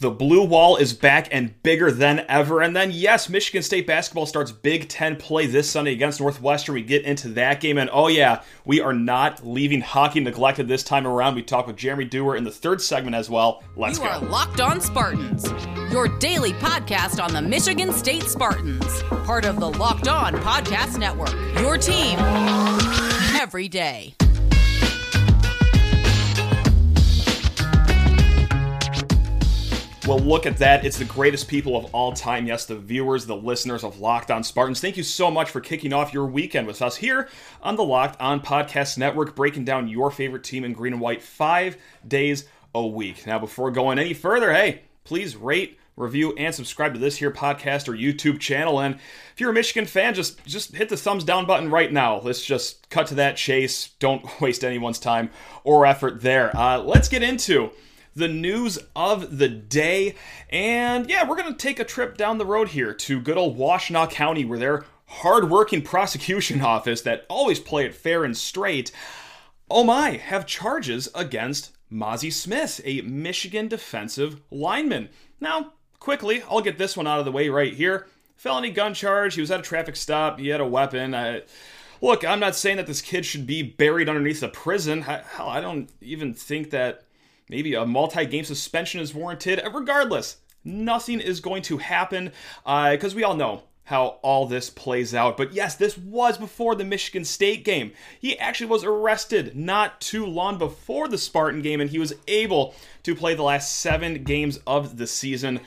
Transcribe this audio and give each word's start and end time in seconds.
The 0.00 0.10
blue 0.12 0.44
wall 0.44 0.76
is 0.76 0.92
back 0.92 1.26
and 1.32 1.60
bigger 1.64 1.90
than 1.90 2.24
ever. 2.28 2.62
And 2.62 2.76
then, 2.76 2.92
yes, 2.92 3.28
Michigan 3.28 3.64
State 3.64 3.84
basketball 3.84 4.26
starts 4.26 4.52
Big 4.52 4.88
Ten 4.88 5.16
play 5.16 5.46
this 5.46 5.68
Sunday 5.68 5.92
against 5.92 6.20
Northwestern. 6.20 6.76
We 6.76 6.82
get 6.82 7.02
into 7.02 7.30
that 7.30 7.60
game. 7.60 7.78
And 7.78 7.90
oh, 7.92 8.06
yeah, 8.06 8.42
we 8.64 8.80
are 8.80 8.92
not 8.92 9.44
leaving 9.44 9.80
hockey 9.80 10.20
neglected 10.20 10.68
this 10.68 10.84
time 10.84 11.04
around. 11.04 11.34
We 11.34 11.42
talk 11.42 11.66
with 11.66 11.76
Jeremy 11.76 12.04
Dewar 12.04 12.36
in 12.36 12.44
the 12.44 12.50
third 12.52 12.80
segment 12.80 13.16
as 13.16 13.28
well. 13.28 13.64
Let's 13.74 13.98
you 13.98 14.04
go. 14.04 14.10
are 14.10 14.20
Locked 14.20 14.60
On 14.60 14.80
Spartans, 14.80 15.50
your 15.90 16.06
daily 16.18 16.52
podcast 16.52 17.20
on 17.20 17.32
the 17.32 17.42
Michigan 17.42 17.92
State 17.92 18.22
Spartans, 18.22 19.02
part 19.24 19.44
of 19.44 19.58
the 19.58 19.68
Locked 19.68 20.06
On 20.06 20.32
Podcast 20.34 20.96
Network. 20.96 21.34
Your 21.60 21.76
team 21.76 22.20
every 23.34 23.66
day. 23.66 24.14
Well, 30.08 30.20
look 30.20 30.46
at 30.46 30.56
that. 30.56 30.86
It's 30.86 30.96
the 30.96 31.04
greatest 31.04 31.48
people 31.48 31.76
of 31.76 31.94
all 31.94 32.14
time. 32.14 32.46
Yes, 32.46 32.64
the 32.64 32.76
viewers, 32.76 33.26
the 33.26 33.36
listeners 33.36 33.84
of 33.84 34.00
Locked 34.00 34.30
On 34.30 34.42
Spartans. 34.42 34.80
Thank 34.80 34.96
you 34.96 35.02
so 35.02 35.30
much 35.30 35.50
for 35.50 35.60
kicking 35.60 35.92
off 35.92 36.14
your 36.14 36.24
weekend 36.24 36.66
with 36.66 36.80
us 36.80 36.96
here 36.96 37.28
on 37.60 37.76
the 37.76 37.84
Locked 37.84 38.18
On 38.18 38.40
Podcast 38.40 38.96
Network, 38.96 39.36
breaking 39.36 39.66
down 39.66 39.86
your 39.86 40.10
favorite 40.10 40.44
team 40.44 40.64
in 40.64 40.72
green 40.72 40.94
and 40.94 41.02
white 41.02 41.20
five 41.20 41.76
days 42.06 42.46
a 42.74 42.86
week. 42.86 43.26
Now, 43.26 43.38
before 43.38 43.70
going 43.70 43.98
any 43.98 44.14
further, 44.14 44.50
hey, 44.50 44.80
please 45.04 45.36
rate, 45.36 45.78
review, 45.94 46.34
and 46.38 46.54
subscribe 46.54 46.94
to 46.94 46.98
this 46.98 47.18
here 47.18 47.30
podcast 47.30 47.86
or 47.86 47.92
YouTube 47.92 48.40
channel. 48.40 48.80
And 48.80 48.94
if 48.94 49.40
you're 49.42 49.50
a 49.50 49.52
Michigan 49.52 49.84
fan, 49.84 50.14
just 50.14 50.42
just 50.46 50.74
hit 50.74 50.88
the 50.88 50.96
thumbs 50.96 51.22
down 51.22 51.44
button 51.44 51.70
right 51.70 51.92
now. 51.92 52.18
Let's 52.20 52.42
just 52.42 52.88
cut 52.88 53.08
to 53.08 53.14
that 53.16 53.36
chase. 53.36 53.88
Don't 53.98 54.24
waste 54.40 54.64
anyone's 54.64 55.00
time 55.00 55.28
or 55.64 55.84
effort 55.84 56.22
there. 56.22 56.56
Uh, 56.56 56.78
let's 56.78 57.10
get 57.10 57.22
into 57.22 57.72
the 58.18 58.28
news 58.28 58.78
of 58.94 59.38
the 59.38 59.48
day. 59.48 60.14
And 60.50 61.08
yeah, 61.08 61.26
we're 61.26 61.36
going 61.36 61.52
to 61.52 61.58
take 61.58 61.80
a 61.80 61.84
trip 61.84 62.16
down 62.16 62.38
the 62.38 62.46
road 62.46 62.68
here 62.68 62.92
to 62.92 63.20
good 63.20 63.38
old 63.38 63.56
Washtenaw 63.56 64.10
County, 64.10 64.44
where 64.44 64.58
their 64.58 64.84
hardworking 65.06 65.82
prosecution 65.82 66.60
office 66.62 67.02
that 67.02 67.24
always 67.28 67.60
play 67.60 67.86
it 67.86 67.94
fair 67.94 68.24
and 68.24 68.36
straight, 68.36 68.92
oh 69.70 69.84
my, 69.84 70.10
have 70.10 70.46
charges 70.46 71.08
against 71.14 71.72
Mazi 71.90 72.32
Smith, 72.32 72.80
a 72.84 73.00
Michigan 73.02 73.68
defensive 73.68 74.40
lineman. 74.50 75.08
Now, 75.40 75.72
quickly, 75.98 76.42
I'll 76.50 76.60
get 76.60 76.78
this 76.78 76.96
one 76.96 77.06
out 77.06 77.18
of 77.18 77.24
the 77.24 77.32
way 77.32 77.48
right 77.48 77.72
here. 77.72 78.06
Felony 78.36 78.70
gun 78.70 78.94
charge. 78.94 79.34
He 79.34 79.40
was 79.40 79.50
at 79.50 79.60
a 79.60 79.64
traffic 79.64 79.96
stop. 79.96 80.38
He 80.38 80.48
had 80.48 80.60
a 80.60 80.66
weapon. 80.66 81.14
I, 81.14 81.42
look, 82.00 82.24
I'm 82.24 82.40
not 82.40 82.54
saying 82.54 82.76
that 82.76 82.86
this 82.86 83.02
kid 83.02 83.26
should 83.26 83.46
be 83.46 83.62
buried 83.62 84.08
underneath 84.08 84.42
a 84.42 84.48
prison. 84.48 85.04
I, 85.08 85.22
hell, 85.22 85.48
I 85.48 85.60
don't 85.60 85.90
even 86.00 86.34
think 86.34 86.70
that 86.70 87.04
maybe 87.48 87.74
a 87.74 87.86
multi 87.86 88.26
game 88.26 88.44
suspension 88.44 89.00
is 89.00 89.14
warranted. 89.14 89.60
Regardless, 89.72 90.38
nothing 90.64 91.20
is 91.20 91.40
going 91.40 91.62
to 91.62 91.78
happen 91.78 92.32
because 92.64 93.14
uh, 93.14 93.16
we 93.16 93.24
all 93.24 93.36
know 93.36 93.62
how 93.88 94.18
all 94.20 94.46
this 94.46 94.68
plays 94.68 95.14
out. 95.14 95.38
But 95.38 95.54
yes, 95.54 95.74
this 95.74 95.96
was 95.96 96.36
before 96.36 96.74
the 96.74 96.84
Michigan 96.84 97.24
State 97.24 97.64
game. 97.64 97.92
He 98.20 98.38
actually 98.38 98.66
was 98.66 98.84
arrested 98.84 99.56
not 99.56 99.98
too 100.02 100.26
long 100.26 100.58
before 100.58 101.08
the 101.08 101.16
Spartan 101.16 101.62
game, 101.62 101.80
and 101.80 101.88
he 101.88 101.98
was 101.98 102.12
able 102.28 102.74
to 103.04 103.14
play 103.14 103.34
the 103.34 103.42
last 103.42 103.80
seven 103.80 104.24
games 104.24 104.58
of 104.66 104.98
the 104.98 105.06
season. 105.06 105.60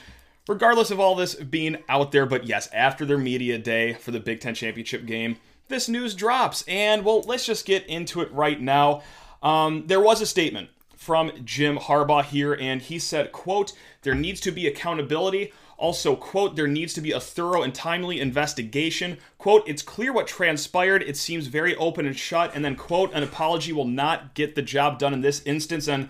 Regardless 0.47 0.91
of 0.91 0.99
all 0.99 1.15
this 1.15 1.33
being 1.33 1.77
out 1.89 2.11
there, 2.11 2.27
but 2.27 2.45
yes, 2.45 2.69
after 2.73 3.05
their 3.05 3.17
media 3.17 3.57
day 3.57 3.93
for 3.93 4.11
the 4.11 4.19
Big 4.19 4.39
Ten 4.39 4.53
Championship 4.53 5.07
game, 5.07 5.37
this 5.67 5.89
news 5.89 6.13
drops. 6.13 6.63
And 6.67 7.03
well, 7.03 7.21
let's 7.21 7.45
just 7.47 7.65
get 7.65 7.87
into 7.87 8.21
it 8.21 8.31
right 8.31 8.61
now. 8.61 9.01
Um, 9.41 9.87
there 9.87 9.99
was 9.99 10.21
a 10.21 10.27
statement 10.27 10.69
from 11.01 11.31
Jim 11.43 11.79
Harbaugh 11.79 12.23
here, 12.23 12.53
and 12.53 12.79
he 12.79 12.99
said, 12.99 13.31
quote, 13.31 13.73
there 14.03 14.13
needs 14.13 14.39
to 14.41 14.51
be 14.51 14.67
accountability. 14.67 15.51
Also, 15.75 16.15
quote, 16.15 16.55
there 16.55 16.67
needs 16.67 16.93
to 16.93 17.01
be 17.01 17.11
a 17.11 17.19
thorough 17.19 17.63
and 17.63 17.73
timely 17.73 18.19
investigation. 18.19 19.17
Quote, 19.39 19.67
it's 19.67 19.81
clear 19.81 20.13
what 20.13 20.27
transpired. 20.27 21.01
It 21.01 21.17
seems 21.17 21.47
very 21.47 21.75
open 21.77 22.05
and 22.05 22.15
shut. 22.15 22.51
And 22.53 22.63
then, 22.63 22.75
quote, 22.75 23.11
an 23.15 23.23
apology 23.23 23.73
will 23.73 23.87
not 23.87 24.35
get 24.35 24.53
the 24.53 24.61
job 24.61 24.99
done 24.99 25.11
in 25.11 25.21
this 25.21 25.41
instance. 25.43 25.87
And, 25.87 26.07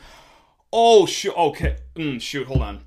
oh, 0.74 1.06
shoot, 1.06 1.38
okay, 1.38 1.78
mm, 1.96 2.20
shoot, 2.20 2.48
hold 2.48 2.62
on. 2.62 2.82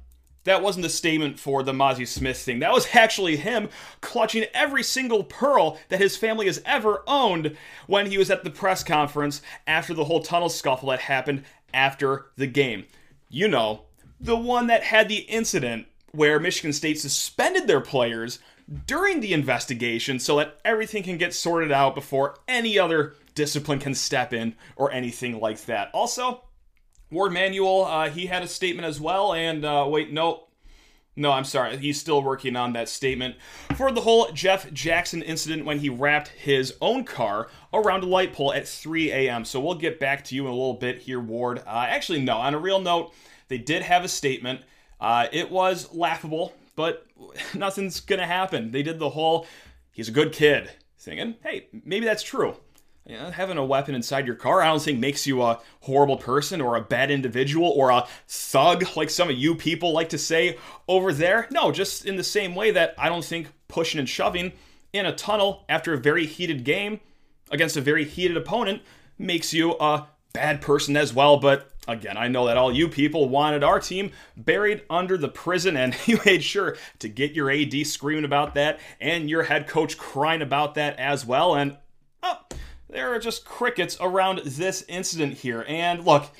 That 0.44 0.62
wasn't 0.62 0.82
the 0.84 0.90
statement 0.90 1.38
for 1.38 1.62
the 1.62 1.72
Mazi 1.72 2.06
Smith 2.06 2.38
thing. 2.38 2.58
That 2.58 2.72
was 2.72 2.88
actually 2.94 3.36
him 3.36 3.68
clutching 4.00 4.44
every 4.54 4.82
single 4.82 5.24
pearl 5.24 5.78
that 5.88 6.00
his 6.00 6.16
family 6.16 6.46
has 6.46 6.62
ever 6.64 7.02
owned 7.06 7.56
when 7.86 8.06
he 8.06 8.18
was 8.18 8.30
at 8.30 8.44
the 8.44 8.50
press 8.50 8.84
conference 8.84 9.42
after 9.66 9.94
the 9.94 10.04
whole 10.04 10.22
tunnel 10.22 10.48
scuffle 10.48 10.90
that 10.90 11.00
happened 11.00 11.44
after 11.72 12.26
the 12.36 12.46
game. 12.46 12.84
You 13.30 13.48
know, 13.48 13.82
the 14.20 14.36
one 14.36 14.68
that 14.68 14.84
had 14.84 15.08
the 15.08 15.20
incident 15.20 15.86
where 16.12 16.38
Michigan 16.38 16.72
State 16.72 17.00
suspended 17.00 17.66
their 17.66 17.80
players 17.80 18.38
during 18.86 19.20
the 19.20 19.32
investigation 19.32 20.18
so 20.18 20.36
that 20.36 20.58
everything 20.64 21.02
can 21.02 21.18
get 21.18 21.34
sorted 21.34 21.72
out 21.72 21.94
before 21.94 22.36
any 22.46 22.78
other 22.78 23.14
discipline 23.34 23.80
can 23.80 23.94
step 23.94 24.32
in 24.32 24.54
or 24.76 24.92
anything 24.92 25.40
like 25.40 25.64
that. 25.66 25.90
Also, 25.92 26.44
Warde 27.10 27.32
Manuel, 27.32 27.84
uh, 27.84 28.10
he 28.10 28.26
had 28.26 28.42
a 28.42 28.48
statement 28.48 28.86
as 28.86 29.00
well, 29.00 29.32
and 29.34 29.64
uh, 29.64 29.86
wait, 29.88 30.12
no, 30.12 30.44
no, 31.16 31.30
I'm 31.30 31.44
sorry. 31.44 31.76
He's 31.76 32.00
still 32.00 32.22
working 32.22 32.56
on 32.56 32.72
that 32.72 32.88
statement 32.88 33.36
for 33.76 33.92
the 33.92 34.00
whole 34.00 34.32
Jeff 34.32 34.72
Jackson 34.72 35.22
incident 35.22 35.64
when 35.64 35.78
he 35.78 35.88
wrapped 35.88 36.28
his 36.28 36.74
own 36.80 37.04
car 37.04 37.48
around 37.72 38.02
a 38.02 38.06
light 38.06 38.32
pole 38.32 38.52
at 38.52 38.66
3 38.66 39.12
a.m. 39.12 39.44
So 39.44 39.60
we'll 39.60 39.76
get 39.76 40.00
back 40.00 40.24
to 40.24 40.34
you 40.34 40.42
in 40.46 40.48
a 40.48 40.54
little 40.54 40.74
bit 40.74 40.98
here, 40.98 41.20
Warde. 41.20 41.60
Uh, 41.60 41.86
actually, 41.88 42.20
no, 42.20 42.38
on 42.38 42.54
a 42.54 42.58
real 42.58 42.80
note, 42.80 43.12
they 43.46 43.58
did 43.58 43.82
have 43.82 44.02
a 44.04 44.08
statement. 44.08 44.62
Uh, 45.00 45.28
it 45.32 45.50
was 45.50 45.94
laughable, 45.94 46.52
but 46.74 47.06
nothing's 47.54 48.00
to 48.00 48.26
happen. 48.26 48.72
They 48.72 48.82
did 48.82 48.98
the 48.98 49.10
whole, 49.10 49.46
he's 49.92 50.08
a 50.08 50.12
good 50.12 50.32
kid 50.32 50.70
thing. 50.98 51.20
And 51.20 51.36
hey, 51.44 51.68
maybe 51.84 52.06
that's 52.06 52.22
true. 52.24 52.56
You 53.06 53.18
know, 53.18 53.30
having 53.30 53.58
a 53.58 53.64
weapon 53.64 53.94
inside 53.94 54.26
your 54.26 54.34
car, 54.34 54.62
I 54.62 54.66
don't 54.66 54.80
think 54.80 54.98
makes 54.98 55.26
you 55.26 55.42
a 55.42 55.60
horrible 55.80 56.16
person 56.16 56.62
or 56.62 56.76
a 56.76 56.80
bad 56.80 57.10
individual 57.10 57.68
or 57.68 57.90
a 57.90 58.06
thug, 58.28 58.84
like 58.96 59.10
some 59.10 59.28
of 59.28 59.36
you 59.36 59.54
people 59.54 59.92
like 59.92 60.08
to 60.10 60.18
say 60.18 60.56
over 60.88 61.12
there. 61.12 61.46
No, 61.50 61.70
just 61.70 62.06
in 62.06 62.16
the 62.16 62.24
same 62.24 62.54
way 62.54 62.70
that 62.70 62.94
I 62.96 63.10
don't 63.10 63.24
think 63.24 63.48
pushing 63.68 63.98
and 63.98 64.08
shoving 64.08 64.52
in 64.94 65.04
a 65.04 65.14
tunnel 65.14 65.64
after 65.68 65.92
a 65.92 65.98
very 65.98 66.24
heated 66.24 66.64
game 66.64 67.00
against 67.50 67.76
a 67.76 67.82
very 67.82 68.04
heated 68.06 68.38
opponent 68.38 68.80
makes 69.18 69.52
you 69.52 69.72
a 69.72 70.06
bad 70.32 70.62
person 70.62 70.96
as 70.96 71.12
well. 71.12 71.36
But 71.38 71.70
again, 71.86 72.16
I 72.16 72.28
know 72.28 72.46
that 72.46 72.56
all 72.56 72.72
you 72.72 72.88
people 72.88 73.28
wanted 73.28 73.62
our 73.62 73.80
team 73.80 74.12
buried 74.34 74.82
under 74.88 75.18
the 75.18 75.28
prison, 75.28 75.76
and 75.76 75.94
you 76.06 76.20
made 76.24 76.42
sure 76.42 76.78
to 77.00 77.08
get 77.10 77.32
your 77.32 77.50
AD 77.50 77.86
screaming 77.86 78.24
about 78.24 78.54
that 78.54 78.80
and 78.98 79.28
your 79.28 79.42
head 79.42 79.68
coach 79.68 79.98
crying 79.98 80.40
about 80.40 80.74
that 80.76 80.98
as 80.98 81.26
well. 81.26 81.54
And 81.54 81.76
oh, 82.22 82.38
there 82.94 83.12
are 83.12 83.18
just 83.18 83.44
crickets 83.44 83.96
around 84.00 84.38
this 84.44 84.84
incident 84.88 85.34
here. 85.34 85.64
And 85.66 86.04
look, 86.04 86.30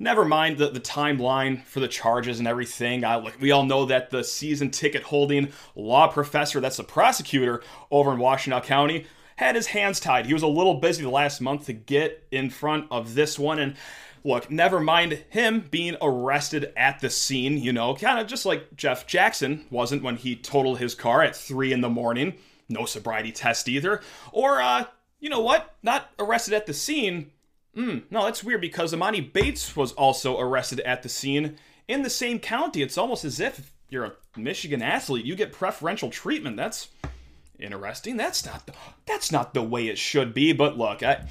never 0.00 0.24
mind 0.24 0.58
the, 0.58 0.68
the 0.68 0.80
timeline 0.80 1.64
for 1.64 1.78
the 1.78 1.86
charges 1.86 2.40
and 2.40 2.48
everything. 2.48 3.04
I, 3.04 3.14
look, 3.14 3.40
we 3.40 3.52
all 3.52 3.64
know 3.64 3.86
that 3.86 4.10
the 4.10 4.24
season 4.24 4.72
ticket 4.72 5.04
holding 5.04 5.52
law 5.76 6.08
professor, 6.08 6.58
that's 6.58 6.78
the 6.78 6.84
prosecutor 6.84 7.62
over 7.92 8.12
in 8.12 8.18
Washtenaw 8.18 8.64
County, 8.64 9.06
had 9.36 9.54
his 9.54 9.68
hands 9.68 10.00
tied. 10.00 10.26
He 10.26 10.34
was 10.34 10.42
a 10.42 10.48
little 10.48 10.74
busy 10.74 11.04
the 11.04 11.10
last 11.10 11.40
month 11.40 11.66
to 11.66 11.72
get 11.72 12.26
in 12.32 12.50
front 12.50 12.88
of 12.90 13.14
this 13.14 13.38
one. 13.38 13.60
And 13.60 13.76
look, 14.24 14.50
never 14.50 14.80
mind 14.80 15.24
him 15.30 15.68
being 15.70 15.96
arrested 16.02 16.72
at 16.76 16.98
the 16.98 17.08
scene, 17.08 17.56
you 17.56 17.72
know, 17.72 17.94
kind 17.94 18.18
of 18.18 18.26
just 18.26 18.44
like 18.44 18.76
Jeff 18.76 19.06
Jackson 19.06 19.64
wasn't 19.70 20.02
when 20.02 20.16
he 20.16 20.34
totaled 20.34 20.80
his 20.80 20.96
car 20.96 21.22
at 21.22 21.36
3 21.36 21.72
in 21.72 21.82
the 21.82 21.88
morning. 21.88 22.34
No 22.68 22.84
sobriety 22.84 23.30
test 23.30 23.68
either. 23.68 24.00
Or, 24.32 24.60
uh, 24.60 24.86
you 25.20 25.28
know 25.28 25.40
what? 25.40 25.76
Not 25.82 26.10
arrested 26.18 26.54
at 26.54 26.66
the 26.66 26.74
scene. 26.74 27.30
Hmm, 27.74 27.98
no, 28.10 28.24
that's 28.24 28.42
weird 28.42 28.60
because 28.60 28.92
Emoni 28.92 29.32
Bates 29.32 29.76
was 29.76 29.92
also 29.92 30.38
arrested 30.38 30.80
at 30.80 31.02
the 31.02 31.08
scene 31.08 31.56
in 31.86 32.02
the 32.02 32.10
same 32.10 32.38
county. 32.40 32.82
It's 32.82 32.98
almost 32.98 33.24
as 33.24 33.38
if 33.38 33.72
you're 33.88 34.04
a 34.04 34.12
Michigan 34.36 34.82
athlete, 34.82 35.24
you 35.24 35.36
get 35.36 35.52
preferential 35.52 36.10
treatment. 36.10 36.56
That's 36.56 36.88
interesting. 37.58 38.16
That's 38.16 38.44
not 38.44 38.66
the, 38.66 38.72
that's 39.06 39.30
not 39.30 39.54
the 39.54 39.62
way 39.62 39.88
it 39.88 39.98
should 39.98 40.34
be. 40.34 40.52
But 40.52 40.78
look, 40.78 41.02
I 41.02 41.26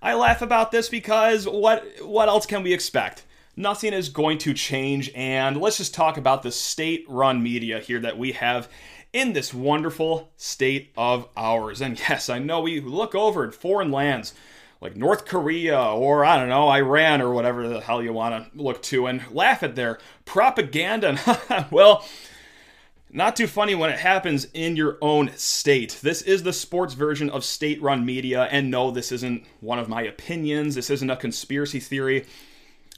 I 0.00 0.14
laugh 0.14 0.42
about 0.42 0.70
this 0.72 0.88
because 0.88 1.46
what 1.46 1.84
what 2.00 2.28
else 2.28 2.46
can 2.46 2.62
we 2.62 2.72
expect? 2.72 3.24
Nothing 3.54 3.92
is 3.92 4.08
going 4.08 4.38
to 4.38 4.54
change, 4.54 5.10
and 5.14 5.60
let's 5.60 5.76
just 5.76 5.92
talk 5.92 6.16
about 6.16 6.42
the 6.42 6.50
state-run 6.50 7.42
media 7.42 7.80
here 7.80 8.00
that 8.00 8.16
we 8.16 8.32
have 8.32 8.70
in 9.12 9.32
this 9.32 9.52
wonderful 9.52 10.32
state 10.36 10.92
of 10.96 11.28
ours. 11.36 11.80
And 11.80 11.98
yes, 11.98 12.28
I 12.28 12.38
know 12.38 12.60
we 12.60 12.80
look 12.80 13.14
over 13.14 13.46
at 13.46 13.54
foreign 13.54 13.90
lands 13.90 14.34
like 14.80 14.96
North 14.96 15.24
Korea 15.24 15.80
or 15.80 16.24
I 16.24 16.38
don't 16.38 16.48
know, 16.48 16.68
Iran 16.68 17.20
or 17.20 17.32
whatever 17.32 17.68
the 17.68 17.80
hell 17.80 18.02
you 18.02 18.12
want 18.12 18.52
to 18.52 18.60
look 18.60 18.82
to 18.84 19.06
and 19.06 19.22
laugh 19.30 19.62
at 19.62 19.76
their 19.76 19.98
propaganda. 20.24 21.18
well, 21.70 22.04
not 23.14 23.36
too 23.36 23.46
funny 23.46 23.74
when 23.74 23.90
it 23.90 23.98
happens 23.98 24.46
in 24.54 24.74
your 24.74 24.96
own 25.02 25.30
state. 25.36 26.00
This 26.02 26.22
is 26.22 26.42
the 26.42 26.52
sports 26.52 26.94
version 26.94 27.28
of 27.28 27.44
state 27.44 27.80
run 27.82 28.06
media, 28.06 28.44
and 28.50 28.70
no, 28.70 28.90
this 28.90 29.12
isn't 29.12 29.44
one 29.60 29.78
of 29.78 29.88
my 29.88 30.02
opinions. 30.02 30.74
This 30.74 30.88
isn't 30.88 31.10
a 31.10 31.16
conspiracy 31.16 31.78
theory. 31.78 32.24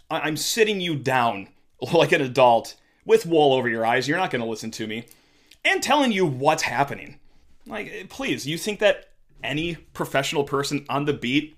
I'm 0.09 0.37
sitting 0.37 0.81
you 0.81 0.95
down 0.95 1.49
like 1.93 2.13
an 2.13 2.21
adult 2.21 2.77
with 3.05 3.27
wool 3.27 3.53
over 3.53 3.69
your 3.69 3.85
eyes. 3.85 4.07
You're 4.07 4.19
not 4.19 4.31
going 4.31 4.43
to 4.43 4.49
listen 4.49 4.71
to 4.71 4.87
me. 4.87 5.05
And 5.65 5.83
telling 5.83 6.13
you 6.13 6.27
what's 6.27 6.63
happening. 6.63 7.19
Like, 7.67 8.09
please, 8.11 8.47
you 8.47 8.59
think 8.59 8.81
that 8.81 9.09
any 9.43 9.77
professional 9.77 10.45
person 10.45 10.85
on 10.89 11.05
the 11.05 11.13
beat 11.13 11.57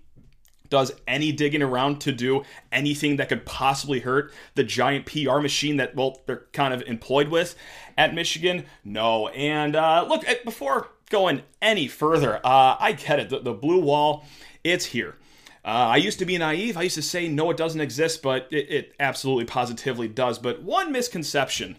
does 0.68 0.92
any 1.06 1.32
digging 1.32 1.62
around 1.62 2.00
to 2.00 2.12
do 2.12 2.42
anything 2.72 3.16
that 3.16 3.28
could 3.28 3.46
possibly 3.46 4.00
hurt 4.00 4.32
the 4.54 4.64
giant 4.64 5.06
PR 5.06 5.38
machine 5.38 5.76
that, 5.76 5.94
well, 5.94 6.22
they're 6.26 6.46
kind 6.52 6.74
of 6.74 6.82
employed 6.82 7.28
with 7.28 7.56
at 7.96 8.14
Michigan? 8.14 8.64
No. 8.84 9.28
And 9.28 9.76
uh, 9.76 10.06
look, 10.08 10.24
before 10.44 10.88
going 11.10 11.42
any 11.62 11.88
further, 11.88 12.36
uh, 12.44 12.76
I 12.78 12.92
get 12.92 13.20
it. 13.20 13.30
The, 13.30 13.40
the 13.40 13.52
blue 13.52 13.80
wall, 13.80 14.24
it's 14.64 14.86
here. 14.86 15.16
Uh, 15.64 15.90
I 15.90 15.96
used 15.96 16.20
to 16.20 16.24
be 16.24 16.38
naive. 16.38 16.76
I 16.76 16.82
used 16.82 16.94
to 16.94 17.02
say, 17.02 17.28
no, 17.28 17.50
it 17.50 17.56
doesn't 17.56 17.80
exist, 17.80 18.22
but 18.22 18.46
it, 18.52 18.70
it 18.70 18.94
absolutely 19.00 19.46
positively 19.46 20.06
does. 20.06 20.38
But 20.38 20.62
one 20.62 20.92
misconception 20.92 21.76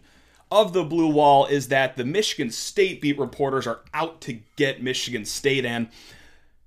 of 0.51 0.73
the 0.73 0.83
blue 0.83 1.09
wall 1.09 1.45
is 1.45 1.67
that 1.67 1.97
the 1.97 2.05
Michigan 2.05 2.51
State 2.51 3.01
beat 3.01 3.19
reporters 3.19 3.67
are 3.67 3.81
out 3.93 4.21
to 4.21 4.39
get 4.55 4.81
Michigan 4.81 5.25
State. 5.25 5.65
And 5.65 5.89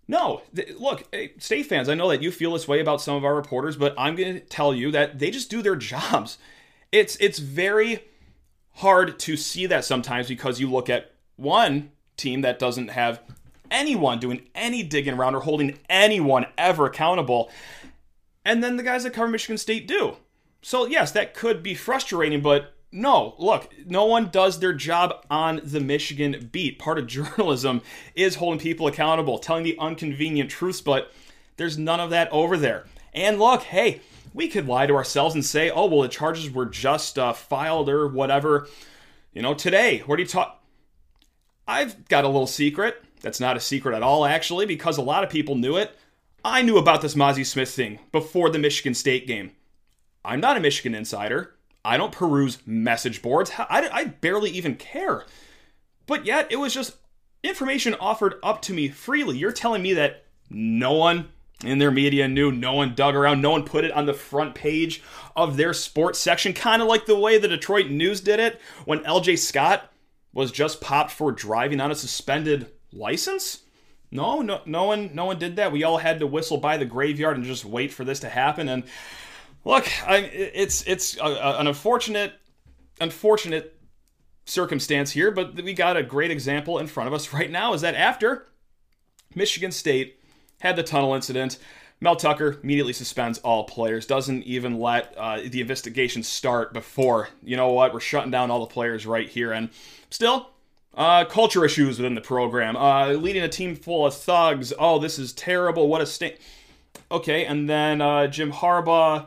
no, 0.06 0.42
th- 0.54 0.76
look, 0.78 1.06
hey, 1.12 1.32
State 1.38 1.66
fans, 1.66 1.88
I 1.88 1.94
know 1.94 2.08
that 2.08 2.22
you 2.22 2.30
feel 2.30 2.52
this 2.52 2.68
way 2.68 2.80
about 2.80 3.00
some 3.00 3.16
of 3.16 3.24
our 3.24 3.34
reporters, 3.34 3.76
but 3.76 3.94
I'm 3.96 4.16
going 4.16 4.34
to 4.34 4.40
tell 4.40 4.74
you 4.74 4.90
that 4.90 5.18
they 5.18 5.30
just 5.30 5.50
do 5.50 5.62
their 5.62 5.76
jobs. 5.76 6.38
It's 6.92 7.16
it's 7.16 7.38
very 7.38 8.04
hard 8.74 9.18
to 9.20 9.36
see 9.36 9.66
that 9.66 9.84
sometimes 9.84 10.28
because 10.28 10.60
you 10.60 10.70
look 10.70 10.90
at 10.90 11.12
one 11.36 11.92
team 12.16 12.42
that 12.42 12.58
doesn't 12.58 12.88
have 12.88 13.22
anyone 13.70 14.18
doing 14.18 14.42
any 14.54 14.82
digging 14.82 15.14
around 15.14 15.34
or 15.34 15.40
holding 15.40 15.78
anyone 15.88 16.46
ever 16.58 16.86
accountable. 16.86 17.50
And 18.44 18.62
then 18.62 18.76
the 18.76 18.82
guys 18.82 19.04
that 19.04 19.12
cover 19.12 19.28
Michigan 19.28 19.58
State 19.58 19.86
do. 19.86 20.16
So, 20.62 20.86
yes, 20.86 21.12
that 21.12 21.34
could 21.34 21.62
be 21.62 21.74
frustrating, 21.74 22.40
but 22.40 22.74
no, 22.92 23.34
look, 23.38 23.72
no 23.86 24.04
one 24.04 24.30
does 24.30 24.58
their 24.58 24.72
job 24.72 25.24
on 25.30 25.60
the 25.62 25.80
Michigan 25.80 26.48
beat. 26.50 26.78
Part 26.78 26.98
of 26.98 27.06
journalism 27.08 27.82
is 28.14 28.36
holding 28.36 28.60
people 28.60 28.86
accountable, 28.86 29.38
telling 29.38 29.64
the 29.64 29.78
inconvenient 29.80 30.50
truths, 30.50 30.80
but 30.80 31.12
there's 31.56 31.78
none 31.78 32.00
of 32.00 32.10
that 32.10 32.30
over 32.32 32.56
there. 32.56 32.86
And 33.12 33.38
look, 33.38 33.62
hey, 33.62 34.00
we 34.32 34.48
could 34.48 34.66
lie 34.66 34.86
to 34.86 34.94
ourselves 34.94 35.34
and 35.34 35.44
say, 35.44 35.70
oh, 35.70 35.86
well, 35.86 36.02
the 36.02 36.08
charges 36.08 36.50
were 36.50 36.66
just 36.66 37.18
uh, 37.18 37.32
filed 37.32 37.88
or 37.88 38.08
whatever. 38.08 38.68
You 39.32 39.42
know, 39.42 39.54
today, 39.54 39.98
what 40.06 40.16
do 40.16 40.22
you 40.22 40.28
talk? 40.28 40.62
I've 41.66 42.08
got 42.08 42.24
a 42.24 42.28
little 42.28 42.46
secret. 42.46 43.02
That's 43.20 43.40
not 43.40 43.56
a 43.56 43.60
secret 43.60 43.94
at 43.94 44.02
all, 44.02 44.24
actually, 44.24 44.66
because 44.66 44.98
a 44.98 45.02
lot 45.02 45.24
of 45.24 45.30
people 45.30 45.54
knew 45.54 45.76
it. 45.76 45.96
I 46.44 46.62
knew 46.62 46.78
about 46.78 47.02
this 47.02 47.14
Mazi 47.14 47.44
Smith 47.44 47.70
thing 47.70 47.98
before 48.12 48.50
the 48.50 48.58
Michigan 48.58 48.94
State 48.94 49.26
game. 49.26 49.52
I'm 50.24 50.40
not 50.40 50.56
a 50.56 50.60
Michigan 50.60 50.94
insider. 50.94 51.54
I 51.84 51.96
don't 51.96 52.12
peruse 52.12 52.58
message 52.66 53.22
boards. 53.22 53.50
I, 53.56 53.88
I 53.92 54.04
barely 54.04 54.50
even 54.50 54.76
care. 54.76 55.24
But 56.06 56.26
yet, 56.26 56.50
it 56.50 56.56
was 56.56 56.74
just 56.74 56.96
information 57.42 57.94
offered 57.94 58.34
up 58.42 58.62
to 58.62 58.74
me 58.74 58.88
freely. 58.88 59.38
You're 59.38 59.52
telling 59.52 59.82
me 59.82 59.94
that 59.94 60.24
no 60.50 60.92
one 60.92 61.28
in 61.64 61.78
their 61.78 61.90
media 61.90 62.26
knew, 62.26 62.50
no 62.50 62.74
one 62.74 62.94
dug 62.94 63.14
around, 63.14 63.42
no 63.42 63.50
one 63.50 63.64
put 63.64 63.84
it 63.84 63.92
on 63.92 64.06
the 64.06 64.14
front 64.14 64.54
page 64.54 65.02
of 65.36 65.56
their 65.56 65.72
sports 65.72 66.18
section, 66.18 66.52
kind 66.52 66.80
of 66.80 66.88
like 66.88 67.06
the 67.06 67.18
way 67.18 67.38
the 67.38 67.48
Detroit 67.48 67.88
News 67.88 68.20
did 68.20 68.40
it 68.40 68.60
when 68.84 69.00
LJ 69.00 69.38
Scott 69.38 69.92
was 70.32 70.52
just 70.52 70.80
popped 70.80 71.10
for 71.10 71.32
driving 71.32 71.80
on 71.80 71.90
a 71.90 71.94
suspended 71.94 72.70
license? 72.92 73.62
No, 74.10 74.40
no, 74.40 74.60
no 74.66 74.84
one, 74.84 75.14
no 75.14 75.26
one 75.26 75.38
did 75.38 75.56
that. 75.56 75.70
We 75.70 75.84
all 75.84 75.98
had 75.98 76.18
to 76.20 76.26
whistle 76.26 76.56
by 76.56 76.76
the 76.76 76.84
graveyard 76.84 77.36
and 77.36 77.44
just 77.44 77.64
wait 77.64 77.92
for 77.92 78.04
this 78.04 78.20
to 78.20 78.28
happen. 78.28 78.68
And 78.68 78.84
look, 79.64 79.86
I, 80.06 80.18
it's 80.18 80.82
it's 80.86 81.16
a, 81.18 81.24
a, 81.24 81.60
an 81.60 81.66
unfortunate, 81.66 82.34
unfortunate 83.00 83.76
circumstance 84.44 85.12
here, 85.12 85.30
but 85.30 85.54
we 85.54 85.72
got 85.72 85.96
a 85.96 86.02
great 86.02 86.30
example 86.30 86.78
in 86.78 86.86
front 86.86 87.08
of 87.08 87.14
us 87.14 87.32
right 87.32 87.50
now. 87.50 87.72
Is 87.74 87.80
that 87.82 87.94
after 87.94 88.46
Michigan 89.34 89.72
State 89.72 90.20
had 90.60 90.76
the 90.76 90.82
tunnel 90.82 91.14
incident, 91.14 91.58
Mel 92.00 92.16
Tucker 92.16 92.58
immediately 92.62 92.94
suspends 92.94 93.38
all 93.40 93.64
players, 93.64 94.06
doesn't 94.06 94.42
even 94.44 94.78
let 94.78 95.14
uh, 95.16 95.40
the 95.44 95.60
investigation 95.60 96.22
start 96.22 96.72
before, 96.72 97.28
you 97.42 97.56
know 97.56 97.72
what, 97.72 97.92
we're 97.92 98.00
shutting 98.00 98.30
down 98.30 98.50
all 98.50 98.60
the 98.60 98.66
players 98.66 99.06
right 99.06 99.28
here. 99.28 99.52
And 99.52 99.68
still, 100.08 100.50
uh, 100.94 101.24
culture 101.26 101.64
issues 101.64 101.98
within 101.98 102.14
the 102.14 102.20
program. 102.20 102.76
Uh, 102.76 103.12
leading 103.12 103.42
a 103.42 103.48
team 103.48 103.76
full 103.76 104.06
of 104.06 104.14
thugs. 104.14 104.72
Oh, 104.78 104.98
this 104.98 105.18
is 105.18 105.32
terrible. 105.32 105.88
What 105.88 106.00
a 106.00 106.06
stain. 106.06 106.32
Okay, 107.10 107.44
and 107.44 107.68
then 107.68 108.00
uh, 108.00 108.26
Jim 108.26 108.50
Harbaugh, 108.50 109.26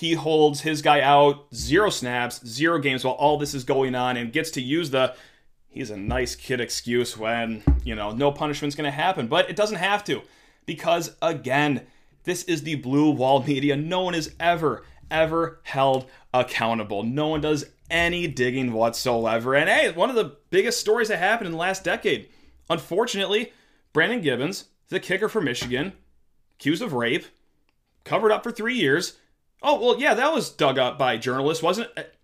he 0.00 0.14
holds 0.14 0.62
his 0.62 0.80
guy 0.80 1.02
out 1.02 1.46
zero 1.54 1.90
snaps, 1.90 2.40
zero 2.46 2.78
games 2.78 3.04
while 3.04 3.12
all 3.12 3.36
this 3.36 3.52
is 3.52 3.64
going 3.64 3.94
on, 3.94 4.16
and 4.16 4.32
gets 4.32 4.50
to 4.52 4.62
use 4.62 4.88
the 4.88 5.14
he's 5.68 5.90
a 5.90 5.96
nice 5.96 6.34
kid 6.34 6.58
excuse 6.58 7.18
when 7.18 7.62
you 7.84 7.94
know 7.94 8.10
no 8.10 8.32
punishment's 8.32 8.74
going 8.74 8.90
to 8.90 8.96
happen. 8.96 9.26
But 9.28 9.50
it 9.50 9.56
doesn't 9.56 9.76
have 9.76 10.02
to, 10.04 10.22
because 10.64 11.14
again, 11.20 11.86
this 12.24 12.44
is 12.44 12.62
the 12.62 12.76
blue 12.76 13.10
wall 13.10 13.42
media. 13.42 13.76
No 13.76 14.00
one 14.00 14.14
is 14.14 14.34
ever 14.40 14.84
ever 15.10 15.60
held 15.64 16.06
accountable. 16.32 17.02
No 17.02 17.28
one 17.28 17.42
does 17.42 17.66
any 17.90 18.26
digging 18.26 18.72
whatsoever. 18.72 19.54
And 19.54 19.68
hey, 19.68 19.92
one 19.92 20.08
of 20.08 20.16
the 20.16 20.36
biggest 20.48 20.80
stories 20.80 21.08
that 21.08 21.18
happened 21.18 21.46
in 21.46 21.52
the 21.52 21.58
last 21.58 21.84
decade. 21.84 22.30
Unfortunately, 22.70 23.52
Brendan 23.92 24.22
Gibbons, 24.22 24.66
the 24.88 24.98
kicker 24.98 25.28
for 25.28 25.42
Michigan, 25.42 25.92
accused 26.58 26.80
of 26.80 26.94
rape, 26.94 27.26
covered 28.04 28.32
up 28.32 28.42
for 28.42 28.50
three 28.50 28.76
years. 28.76 29.18
Oh, 29.62 29.78
well, 29.80 30.00
yeah, 30.00 30.14
that 30.14 30.32
was 30.32 30.50
dug 30.50 30.78
up 30.78 30.98
by 30.98 31.16
journalists, 31.16 31.62
wasn't 31.62 31.90
it? 31.96 32.14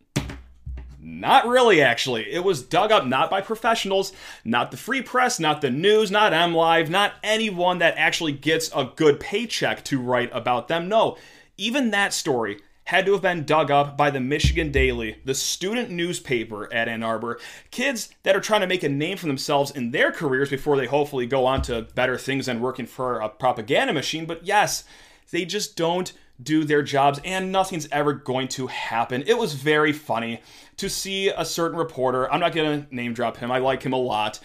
Not 0.99 1.47
really, 1.47 1.81
actually. 1.83 2.33
It 2.33 2.43
was 2.43 2.63
dug 2.63 2.91
up 2.91 3.07
not 3.07 3.31
by 3.31 3.41
professionals, 3.41 4.13
not 4.45 4.71
the 4.71 4.77
free 4.77 5.03
press, 5.03 5.39
not 5.39 5.61
the 5.61 5.71
news, 5.71 6.11
not 6.11 6.33
MLive, 6.33 6.89
not 6.89 7.15
anyone 7.23 7.79
that 7.79 7.97
actually 7.97 8.33
gets 8.33 8.71
a 8.75 8.91
good 8.97 9.21
paycheck 9.21 9.85
to 9.85 10.01
write 10.01 10.31
about 10.33 10.69
them. 10.69 10.89
No, 10.89 11.17
even 11.57 11.91
that 11.91 12.13
story 12.13 12.61
had 12.87 13.05
to 13.05 13.13
have 13.13 13.23
been 13.23 13.45
dug 13.45 13.71
up 13.71 13.97
by 13.97 14.11
the 14.11 14.21
Michigan 14.21 14.71
Daily, 14.71 15.17
the 15.25 15.35
student 15.35 15.91
newspaper 15.91 16.73
at 16.73 16.89
Ann 16.89 17.03
Arbor. 17.03 17.39
Kids 17.71 18.11
that 18.23 18.37
are 18.37 18.41
trying 18.41 18.61
to 18.61 18.67
make 18.67 18.85
a 18.85 18.89
name 18.89 19.17
for 19.17 19.27
themselves 19.27 19.73
in 19.73 19.91
their 19.91 20.13
careers 20.13 20.51
before 20.51 20.77
they 20.77 20.87
hopefully 20.87 21.27
go 21.27 21.47
on 21.47 21.63
to 21.63 21.83
better 21.95 22.17
things 22.17 22.47
than 22.47 22.61
working 22.61 22.87
for 22.87 23.19
a 23.19 23.29
propaganda 23.29 23.93
machine. 23.93 24.25
But 24.25 24.47
yes, 24.47 24.85
they 25.31 25.45
just 25.45 25.77
don't 25.77 26.13
do 26.43 26.65
their 26.65 26.83
jobs 26.83 27.21
and 27.25 27.51
nothing's 27.51 27.89
ever 27.91 28.13
going 28.13 28.49
to 28.49 28.67
happen. 28.67 29.23
It 29.27 29.39
was 29.39 29.55
very 29.55 29.93
funny 29.93 30.41
to 30.77 30.89
see 30.89 31.29
a 31.29 31.45
certain 31.45 31.79
reporter, 31.79 32.31
I'm 32.31 32.41
not 32.41 32.55
going 32.55 32.85
to 32.85 32.95
name 32.95 33.15
drop 33.15 33.39
him, 33.39 33.51
I 33.51 33.59
like 33.59 33.83
him 33.83 33.93
a 33.93 33.99
lot. 33.99 34.41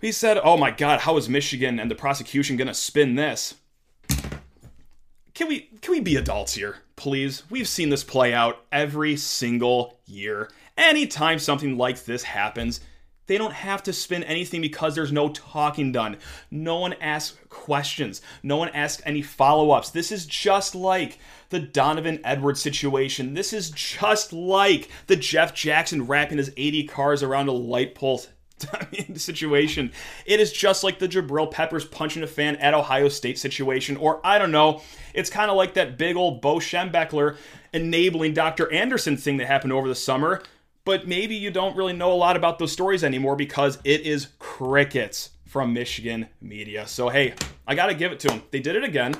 He 0.00 0.12
said, 0.12 0.40
Oh 0.42 0.56
my 0.56 0.70
God, 0.70 1.00
how 1.00 1.16
is 1.16 1.28
Michigan 1.28 1.78
and 1.78 1.90
the 1.90 1.94
prosecution 1.94 2.56
going 2.56 2.68
to 2.68 2.74
spin 2.74 3.16
this? 3.16 3.54
Can 5.34 5.48
we 5.48 5.70
can 5.80 5.92
we 5.92 6.00
be 6.00 6.16
adults 6.16 6.54
here, 6.54 6.76
please? 6.96 7.44
We've 7.50 7.68
seen 7.68 7.88
this 7.88 8.04
play 8.04 8.34
out 8.34 8.64
every 8.72 9.16
single 9.16 9.98
year. 10.06 10.50
Anytime 10.76 11.38
something 11.38 11.76
like 11.78 12.04
this 12.04 12.22
happens, 12.22 12.80
they 13.30 13.38
don't 13.38 13.52
have 13.52 13.80
to 13.84 13.92
spin 13.92 14.24
anything 14.24 14.60
because 14.60 14.96
there's 14.96 15.12
no 15.12 15.28
talking 15.28 15.92
done. 15.92 16.16
No 16.50 16.80
one 16.80 16.94
asks 16.94 17.38
questions. 17.48 18.20
No 18.42 18.56
one 18.56 18.70
asks 18.70 19.00
any 19.06 19.22
follow 19.22 19.70
ups. 19.70 19.90
This 19.90 20.10
is 20.10 20.26
just 20.26 20.74
like 20.74 21.20
the 21.50 21.60
Donovan 21.60 22.20
Edwards 22.24 22.60
situation. 22.60 23.34
This 23.34 23.52
is 23.52 23.70
just 23.70 24.32
like 24.32 24.88
the 25.06 25.14
Jeff 25.14 25.54
Jackson 25.54 26.08
wrapping 26.08 26.38
his 26.38 26.52
80 26.56 26.88
cars 26.88 27.22
around 27.22 27.46
a 27.46 27.52
light 27.52 27.94
pole 27.94 28.20
I 28.72 28.88
mean, 28.90 29.14
situation. 29.14 29.92
It 30.26 30.40
is 30.40 30.50
just 30.50 30.82
like 30.82 30.98
the 30.98 31.06
Jabril 31.06 31.52
Peppers 31.52 31.84
punching 31.84 32.24
a 32.24 32.26
fan 32.26 32.56
at 32.56 32.74
Ohio 32.74 33.08
State 33.08 33.38
situation, 33.38 33.96
or 33.96 34.20
I 34.26 34.38
don't 34.38 34.50
know. 34.50 34.82
It's 35.14 35.30
kind 35.30 35.52
of 35.52 35.56
like 35.56 35.74
that 35.74 35.96
big 35.96 36.16
old 36.16 36.42
Bo 36.42 36.56
Schembechler 36.56 37.36
enabling 37.72 38.34
Dr. 38.34 38.72
Anderson 38.72 39.16
thing 39.16 39.36
that 39.36 39.46
happened 39.46 39.72
over 39.72 39.86
the 39.86 39.94
summer. 39.94 40.42
But 40.84 41.06
maybe 41.06 41.34
you 41.34 41.50
don't 41.50 41.76
really 41.76 41.92
know 41.92 42.12
a 42.12 42.14
lot 42.14 42.36
about 42.36 42.58
those 42.58 42.72
stories 42.72 43.04
anymore 43.04 43.36
because 43.36 43.78
it 43.84 44.02
is 44.02 44.28
crickets 44.38 45.30
from 45.46 45.72
Michigan 45.72 46.28
media. 46.40 46.86
So 46.86 47.08
hey, 47.08 47.34
I 47.66 47.74
got 47.74 47.86
to 47.86 47.94
give 47.94 48.12
it 48.12 48.20
to 48.20 48.28
them. 48.28 48.42
They 48.50 48.60
did 48.60 48.76
it 48.76 48.84
again 48.84 49.14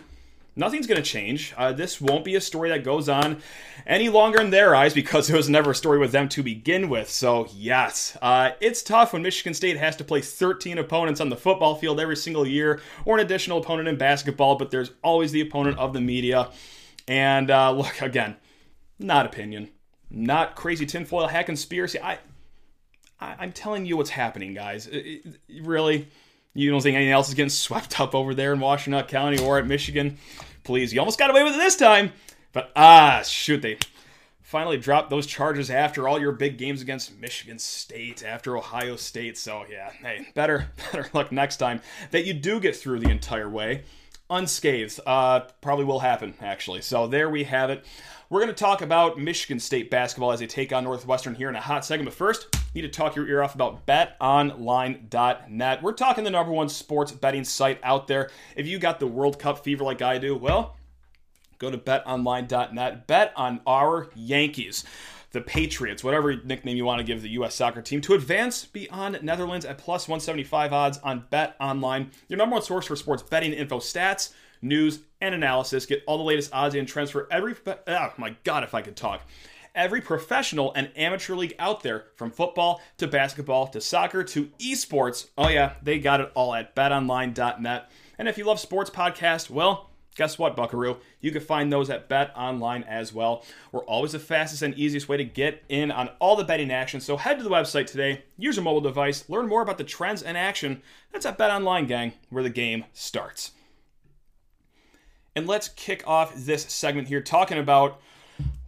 nothing's 0.56 0.86
going 0.86 1.02
to 1.02 1.08
change. 1.08 1.54
Uh, 1.56 1.72
this 1.72 2.00
won't 2.00 2.24
be 2.24 2.34
a 2.34 2.40
story 2.40 2.68
that 2.68 2.84
goes 2.84 3.08
on 3.08 3.40
any 3.86 4.08
longer 4.08 4.40
in 4.40 4.50
their 4.50 4.74
eyes 4.74 4.94
because 4.94 5.30
it 5.30 5.36
was 5.36 5.48
never 5.48 5.72
a 5.72 5.74
story 5.74 5.98
with 5.98 6.12
them 6.12 6.28
to 6.30 6.42
begin 6.42 6.88
with. 6.88 7.10
So, 7.10 7.48
yes, 7.52 8.16
uh, 8.22 8.50
it's 8.60 8.82
tough 8.82 9.12
when 9.12 9.22
Michigan 9.22 9.54
State 9.54 9.76
has 9.76 9.96
to 9.96 10.04
play 10.04 10.20
13 10.20 10.78
opponents 10.78 11.20
on 11.20 11.30
the 11.30 11.36
football 11.36 11.74
field 11.74 12.00
every 12.00 12.16
single 12.16 12.46
year 12.46 12.80
or 13.04 13.18
an 13.18 13.24
additional 13.24 13.58
opponent 13.58 13.88
in 13.88 13.96
basketball, 13.96 14.56
but 14.56 14.70
there's 14.70 14.92
always 15.02 15.32
the 15.32 15.40
opponent 15.40 15.78
of 15.78 15.92
the 15.92 16.00
media. 16.00 16.50
And 17.08 17.50
uh, 17.50 17.72
look, 17.72 18.00
again, 18.00 18.36
not 18.98 19.26
opinion, 19.26 19.70
not 20.10 20.56
crazy 20.56 20.86
tinfoil 20.86 21.26
hat 21.26 21.46
conspiracy. 21.46 22.00
I, 22.00 22.18
I 23.20 23.44
am 23.44 23.52
telling 23.52 23.86
you 23.86 23.96
what's 23.96 24.10
happening, 24.10 24.54
guys. 24.54 24.86
It, 24.86 25.24
it, 25.48 25.62
really 25.62 26.08
you 26.54 26.70
don't 26.70 26.80
think 26.80 26.96
anything 26.96 27.12
else 27.12 27.28
is 27.28 27.34
getting 27.34 27.50
swept 27.50 28.00
up 28.00 28.14
over 28.14 28.34
there 28.34 28.52
in 28.52 28.58
Washtenaw 28.58 29.06
County 29.08 29.38
or 29.38 29.58
at 29.58 29.66
Michigan? 29.66 30.18
Please, 30.64 30.92
you 30.92 31.00
almost 31.00 31.18
got 31.18 31.30
away 31.30 31.44
with 31.44 31.54
it 31.54 31.58
this 31.58 31.76
time. 31.76 32.12
But 32.52 32.72
ah, 32.74 33.22
shoot, 33.24 33.62
they 33.62 33.78
finally 34.42 34.76
dropped 34.76 35.10
those 35.10 35.26
charges 35.26 35.70
after 35.70 36.08
all 36.08 36.18
your 36.18 36.32
big 36.32 36.58
games 36.58 36.82
against 36.82 37.16
Michigan 37.16 37.58
State, 37.60 38.24
after 38.24 38.56
Ohio 38.56 38.96
State. 38.96 39.38
So 39.38 39.64
yeah, 39.70 39.90
hey, 39.90 40.26
better 40.34 40.66
better 40.92 41.08
luck 41.12 41.30
next 41.30 41.58
time 41.58 41.80
that 42.10 42.24
you 42.24 42.34
do 42.34 42.58
get 42.58 42.74
through 42.74 42.98
the 42.98 43.10
entire 43.10 43.48
way 43.48 43.84
unscathed. 44.30 45.00
Uh, 45.04 45.40
probably 45.60 45.84
will 45.84 46.00
happen 46.00 46.34
actually. 46.40 46.82
So 46.82 47.06
there 47.06 47.28
we 47.28 47.44
have 47.44 47.70
it. 47.70 47.84
We're 48.30 48.42
going 48.42 48.54
to 48.54 48.64
talk 48.64 48.80
about 48.80 49.18
Michigan 49.18 49.58
State 49.58 49.90
basketball 49.90 50.30
as 50.30 50.38
they 50.38 50.46
take 50.46 50.72
on 50.72 50.84
Northwestern 50.84 51.34
here 51.34 51.48
in 51.48 51.56
a 51.56 51.60
hot 51.60 51.84
second. 51.84 52.04
But 52.04 52.14
first, 52.14 52.46
need 52.76 52.82
to 52.82 52.88
talk 52.88 53.16
your 53.16 53.26
ear 53.26 53.42
off 53.42 53.56
about 53.56 53.84
betonline.net. 53.86 55.82
We're 55.82 55.92
talking 55.92 56.22
the 56.22 56.30
number 56.30 56.52
one 56.52 56.68
sports 56.68 57.10
betting 57.10 57.42
site 57.42 57.80
out 57.82 58.06
there. 58.06 58.30
If 58.54 58.68
you 58.68 58.78
got 58.78 59.00
the 59.00 59.08
World 59.08 59.40
Cup 59.40 59.64
fever 59.64 59.82
like 59.82 60.00
I 60.00 60.18
do, 60.18 60.36
well, 60.36 60.76
go 61.58 61.72
to 61.72 61.78
betonline.net. 61.78 63.08
Bet 63.08 63.32
on 63.34 63.62
our 63.66 64.08
Yankees 64.14 64.84
the 65.32 65.40
Patriots, 65.40 66.02
whatever 66.02 66.36
nickname 66.36 66.76
you 66.76 66.84
want 66.84 66.98
to 66.98 67.04
give 67.04 67.22
the 67.22 67.30
U.S. 67.30 67.54
soccer 67.54 67.82
team, 67.82 68.00
to 68.02 68.14
advance 68.14 68.64
beyond 68.64 69.20
Netherlands 69.22 69.64
at 69.64 69.78
plus 69.78 70.08
175 70.08 70.72
odds 70.72 70.98
on 70.98 71.26
Bet 71.30 71.56
Online, 71.60 72.10
your 72.28 72.36
number 72.36 72.54
one 72.54 72.62
source 72.62 72.86
for 72.86 72.96
sports 72.96 73.22
betting 73.22 73.52
info, 73.52 73.78
stats, 73.78 74.32
news, 74.62 75.00
and 75.20 75.34
analysis. 75.34 75.86
Get 75.86 76.02
all 76.06 76.18
the 76.18 76.24
latest 76.24 76.52
odds 76.52 76.74
and 76.74 76.88
trends 76.88 77.10
for 77.10 77.28
every. 77.30 77.54
Oh 77.86 78.12
my 78.16 78.36
God, 78.44 78.64
if 78.64 78.74
I 78.74 78.82
could 78.82 78.96
talk. 78.96 79.22
Every 79.74 80.00
professional 80.00 80.72
and 80.74 80.90
amateur 80.96 81.36
league 81.36 81.54
out 81.58 81.82
there, 81.82 82.06
from 82.16 82.32
football 82.32 82.80
to 82.98 83.06
basketball 83.06 83.68
to 83.68 83.80
soccer 83.80 84.24
to 84.24 84.46
esports. 84.58 85.28
Oh, 85.38 85.48
yeah, 85.48 85.74
they 85.80 86.00
got 86.00 86.20
it 86.20 86.32
all 86.34 86.54
at 86.54 86.74
betonline.net. 86.74 87.90
And 88.18 88.28
if 88.28 88.36
you 88.36 88.44
love 88.44 88.58
sports 88.58 88.90
podcasts, 88.90 89.48
well, 89.48 89.90
Guess 90.16 90.38
what, 90.38 90.56
Buckaroo? 90.56 90.98
You 91.20 91.30
can 91.30 91.40
find 91.40 91.72
those 91.72 91.88
at 91.88 92.08
Bet 92.08 92.32
Online 92.36 92.82
as 92.82 93.12
well. 93.12 93.44
We're 93.70 93.84
always 93.84 94.12
the 94.12 94.18
fastest 94.18 94.60
and 94.60 94.74
easiest 94.74 95.08
way 95.08 95.16
to 95.16 95.24
get 95.24 95.62
in 95.68 95.90
on 95.90 96.10
all 96.18 96.36
the 96.36 96.44
betting 96.44 96.70
action. 96.70 97.00
So 97.00 97.16
head 97.16 97.38
to 97.38 97.44
the 97.44 97.50
website 97.50 97.86
today, 97.86 98.24
use 98.36 98.56
your 98.56 98.64
mobile 98.64 98.80
device, 98.80 99.28
learn 99.30 99.48
more 99.48 99.62
about 99.62 99.78
the 99.78 99.84
trends 99.84 100.22
and 100.22 100.36
action. 100.36 100.82
That's 101.12 101.26
at 101.26 101.38
Bet 101.38 101.50
Online, 101.50 101.86
gang, 101.86 102.12
where 102.28 102.42
the 102.42 102.50
game 102.50 102.84
starts. 102.92 103.52
And 105.36 105.46
let's 105.46 105.68
kick 105.68 106.06
off 106.06 106.34
this 106.34 106.64
segment 106.64 107.08
here 107.08 107.20
talking 107.20 107.58
about 107.58 108.00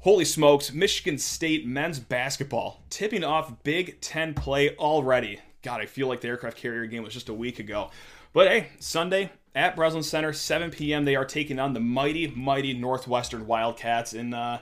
holy 0.00 0.24
smokes, 0.24 0.72
Michigan 0.72 1.18
State 1.18 1.66
men's 1.66 1.98
basketball 1.98 2.82
tipping 2.90 3.24
off 3.24 3.62
Big 3.64 4.00
Ten 4.00 4.34
play 4.34 4.76
already. 4.76 5.40
God, 5.62 5.80
I 5.80 5.86
feel 5.86 6.08
like 6.08 6.20
the 6.20 6.28
aircraft 6.28 6.56
carrier 6.56 6.86
game 6.86 7.02
was 7.02 7.14
just 7.14 7.28
a 7.28 7.34
week 7.34 7.58
ago. 7.58 7.90
But 8.32 8.48
hey, 8.48 8.68
Sunday, 8.78 9.30
at 9.54 9.76
Breslin 9.76 10.02
Center, 10.02 10.32
7 10.32 10.70
p.m. 10.70 11.04
They 11.04 11.16
are 11.16 11.24
taking 11.24 11.58
on 11.58 11.74
the 11.74 11.80
mighty, 11.80 12.28
mighty 12.28 12.74
Northwestern 12.74 13.46
Wildcats 13.46 14.14
in 14.14 14.32
uh, 14.32 14.60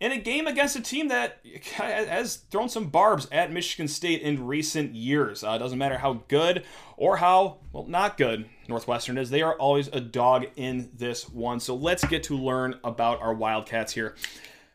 in 0.00 0.12
a 0.12 0.18
game 0.18 0.46
against 0.46 0.76
a 0.76 0.80
team 0.80 1.08
that 1.08 1.40
has 1.74 2.36
thrown 2.36 2.68
some 2.68 2.86
barbs 2.86 3.28
at 3.30 3.52
Michigan 3.52 3.86
State 3.86 4.22
in 4.22 4.46
recent 4.46 4.94
years. 4.94 5.44
Uh, 5.44 5.58
doesn't 5.58 5.78
matter 5.78 5.98
how 5.98 6.24
good 6.28 6.64
or 6.96 7.18
how 7.18 7.58
well 7.72 7.86
not 7.86 8.16
good 8.16 8.46
Northwestern 8.68 9.18
is; 9.18 9.30
they 9.30 9.42
are 9.42 9.54
always 9.54 9.88
a 9.88 10.00
dog 10.00 10.46
in 10.56 10.90
this 10.96 11.28
one. 11.28 11.60
So 11.60 11.74
let's 11.74 12.04
get 12.04 12.24
to 12.24 12.36
learn 12.36 12.80
about 12.82 13.20
our 13.20 13.34
Wildcats 13.34 13.92
here. 13.92 14.16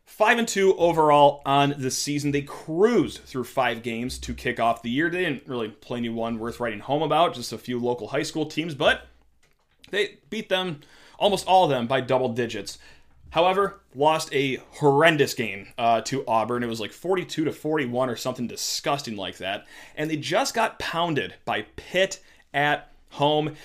Five 0.06 0.38
and 0.38 0.48
two 0.48 0.76
overall 0.78 1.42
on 1.46 1.74
the 1.78 1.92
season. 1.92 2.32
They 2.32 2.44
cruised 2.44 3.24
through 3.24 3.44
five 3.46 3.82
games 3.82 4.20
to 4.20 4.34
kick 4.34 4.60
off 4.60 4.84
the 4.84 4.90
year. 4.90 5.10
They 5.10 5.26
didn't 5.26 5.48
really 5.48 5.70
play 5.70 5.98
anyone 5.98 6.40
worth 6.40 6.60
writing 6.60 6.80
home 6.80 7.02
about, 7.02 7.34
just 7.34 7.52
a 7.52 7.58
few 7.58 7.80
local 7.80 8.08
high 8.08 8.24
school 8.24 8.46
teams, 8.46 8.76
but 8.76 9.08
they 9.90 10.20
beat 10.30 10.48
them, 10.48 10.82
almost 11.18 11.48
all 11.48 11.66
of 11.66 11.70
them, 11.70 11.88
by 11.88 12.02
double 12.02 12.30
digits. 12.30 12.78
However, 13.36 13.82
lost 13.94 14.34
a 14.34 14.62
horrendous 14.72 15.34
game 15.34 15.68
uh, 15.78 16.00
to 16.04 16.24
Auburn. 16.26 16.64
It 16.64 16.68
was 16.68 16.80
like 16.80 16.94
42 16.94 17.44
to 17.44 17.52
41 17.52 18.10
or 18.10 18.16
something 18.16 18.48
disgusting 18.48 19.18
like 19.18 19.40
that. 19.40 19.68
And 19.98 20.10
they 20.10 20.16
just 20.16 20.54
got 20.54 20.80
pounded 20.80 21.34
by 21.44 21.66
Pitt 21.76 22.22
at 22.54 22.94
home. 23.10 23.58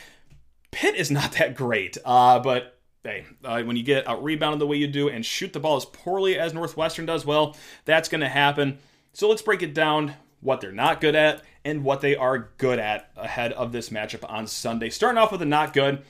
Pitt 0.72 0.96
is 0.96 1.08
not 1.08 1.30
that 1.38 1.54
great, 1.54 1.96
uh, 2.04 2.40
but 2.40 2.80
hey, 3.04 3.26
uh, 3.44 3.62
when 3.62 3.76
you 3.76 3.84
get 3.84 4.08
out 4.08 4.24
rebounded 4.24 4.58
the 4.58 4.66
way 4.66 4.76
you 4.76 4.88
do 4.88 5.08
and 5.08 5.24
shoot 5.24 5.52
the 5.52 5.60
ball 5.60 5.76
as 5.76 5.84
poorly 5.84 6.36
as 6.36 6.52
Northwestern 6.52 7.06
does, 7.06 7.24
well, 7.24 7.56
that's 7.84 8.08
going 8.08 8.22
to 8.22 8.28
happen. 8.28 8.80
So 9.12 9.28
let's 9.28 9.40
break 9.40 9.62
it 9.62 9.72
down 9.72 10.14
what 10.40 10.60
they're 10.60 10.72
not 10.72 11.00
good 11.00 11.14
at 11.14 11.42
and 11.64 11.84
what 11.84 12.00
they 12.00 12.16
are 12.16 12.50
good 12.58 12.80
at 12.80 13.12
ahead 13.16 13.52
of 13.52 13.70
this 13.70 13.90
matchup 13.90 14.28
on 14.28 14.48
Sunday. 14.48 14.90
Starting 14.90 15.18
off 15.18 15.30
with 15.30 15.38
the 15.38 15.46
not 15.46 15.72
good. 15.72 16.02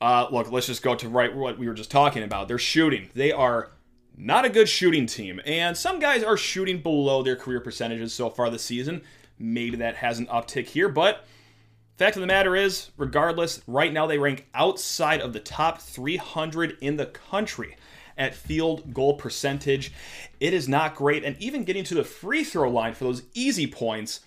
Uh, 0.00 0.26
look, 0.30 0.50
let's 0.50 0.66
just 0.66 0.82
go 0.82 0.94
to 0.94 1.08
right 1.08 1.34
what 1.34 1.58
we 1.58 1.68
were 1.68 1.74
just 1.74 1.90
talking 1.90 2.22
about. 2.22 2.48
They're 2.48 2.58
shooting. 2.58 3.10
They 3.14 3.32
are 3.32 3.70
not 4.16 4.44
a 4.44 4.50
good 4.50 4.68
shooting 4.68 5.06
team, 5.06 5.40
and 5.44 5.76
some 5.76 5.98
guys 5.98 6.22
are 6.22 6.36
shooting 6.36 6.80
below 6.80 7.22
their 7.22 7.36
career 7.36 7.60
percentages 7.60 8.14
so 8.14 8.30
far 8.30 8.50
this 8.50 8.62
season. 8.62 9.02
Maybe 9.38 9.76
that 9.76 9.96
has 9.96 10.18
an 10.18 10.26
uptick 10.26 10.66
here, 10.66 10.88
but 10.88 11.24
fact 11.96 12.16
of 12.16 12.20
the 12.20 12.26
matter 12.26 12.56
is, 12.56 12.90
regardless, 12.96 13.62
right 13.66 13.92
now 13.92 14.06
they 14.06 14.18
rank 14.18 14.46
outside 14.54 15.20
of 15.20 15.32
the 15.32 15.40
top 15.40 15.80
300 15.80 16.78
in 16.80 16.96
the 16.96 17.06
country 17.06 17.76
at 18.16 18.34
field 18.34 18.92
goal 18.92 19.14
percentage. 19.14 19.92
It 20.40 20.54
is 20.54 20.68
not 20.68 20.94
great, 20.94 21.24
and 21.24 21.36
even 21.38 21.64
getting 21.64 21.84
to 21.84 21.94
the 21.94 22.04
free 22.04 22.44
throw 22.44 22.70
line 22.70 22.94
for 22.94 23.04
those 23.04 23.22
easy 23.34 23.66
points 23.66 24.20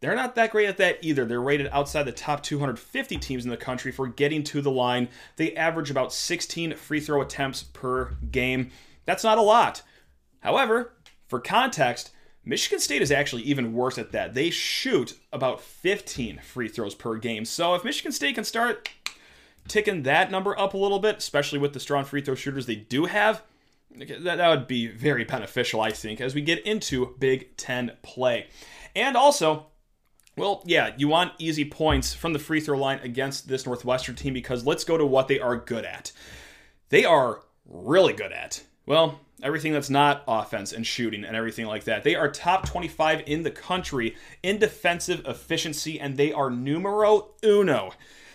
they're 0.00 0.14
not 0.14 0.34
that 0.36 0.52
great 0.52 0.68
at 0.68 0.76
that 0.76 0.98
either. 1.02 1.24
They're 1.24 1.40
rated 1.40 1.68
outside 1.68 2.04
the 2.04 2.12
top 2.12 2.42
250 2.42 3.16
teams 3.18 3.44
in 3.44 3.50
the 3.50 3.56
country 3.56 3.90
for 3.90 4.06
getting 4.06 4.44
to 4.44 4.62
the 4.62 4.70
line. 4.70 5.08
They 5.36 5.54
average 5.56 5.90
about 5.90 6.12
16 6.12 6.74
free 6.74 7.00
throw 7.00 7.20
attempts 7.20 7.64
per 7.64 8.16
game. 8.30 8.70
That's 9.04 9.24
not 9.24 9.38
a 9.38 9.42
lot. 9.42 9.82
However, 10.40 10.92
for 11.26 11.40
context, 11.40 12.10
Michigan 12.44 12.78
State 12.78 13.02
is 13.02 13.10
actually 13.10 13.42
even 13.42 13.74
worse 13.74 13.98
at 13.98 14.12
that. 14.12 14.34
They 14.34 14.50
shoot 14.50 15.18
about 15.32 15.60
15 15.60 16.38
free 16.38 16.68
throws 16.68 16.94
per 16.94 17.16
game. 17.16 17.44
So 17.44 17.74
if 17.74 17.84
Michigan 17.84 18.12
State 18.12 18.36
can 18.36 18.44
start 18.44 18.88
ticking 19.66 20.04
that 20.04 20.30
number 20.30 20.58
up 20.58 20.74
a 20.74 20.78
little 20.78 20.98
bit, 20.98 21.18
especially 21.18 21.58
with 21.58 21.72
the 21.72 21.80
strong 21.80 22.04
free 22.04 22.22
throw 22.22 22.34
shooters 22.34 22.66
they 22.66 22.76
do 22.76 23.06
have, 23.06 23.42
that, 23.94 24.48
would 24.48 24.68
be 24.68 24.86
very 24.86 25.24
beneficial, 25.24 25.80
I 25.80 25.90
think, 25.90 26.20
as 26.20 26.34
we 26.34 26.40
get 26.40 26.64
into 26.64 27.14
Big 27.18 27.56
Ten 27.56 27.92
play. 28.02 28.46
And 28.94 29.16
also, 29.16 29.66
well, 30.38 30.62
yeah, 30.64 30.92
you 30.96 31.08
want 31.08 31.32
easy 31.38 31.64
points 31.64 32.14
from 32.14 32.32
the 32.32 32.38
free 32.38 32.60
throw 32.60 32.78
line 32.78 33.00
against 33.02 33.48
this 33.48 33.66
Northwestern 33.66 34.14
team 34.14 34.34
because 34.34 34.66
let's 34.66 34.84
go 34.84 34.96
to 34.96 35.06
what 35.06 35.28
they 35.28 35.40
are 35.40 35.56
good 35.56 35.84
at. 35.84 36.12
They 36.88 37.04
are 37.04 37.42
really 37.66 38.12
good 38.12 38.32
at, 38.32 38.62
well, 38.86 39.20
everything 39.42 39.72
that's 39.72 39.90
not 39.90 40.24
offense 40.26 40.72
and 40.72 40.86
shooting 40.86 41.24
and 41.24 41.36
everything 41.36 41.66
like 41.66 41.84
that. 41.84 42.02
They 42.02 42.14
are 42.14 42.30
top 42.30 42.66
25 42.66 43.22
in 43.26 43.42
the 43.42 43.50
country 43.50 44.16
in 44.42 44.58
defensive 44.58 45.22
efficiency, 45.26 46.00
and 46.00 46.16
they 46.16 46.32
are 46.32 46.50
numero 46.50 47.30
uno. 47.44 47.92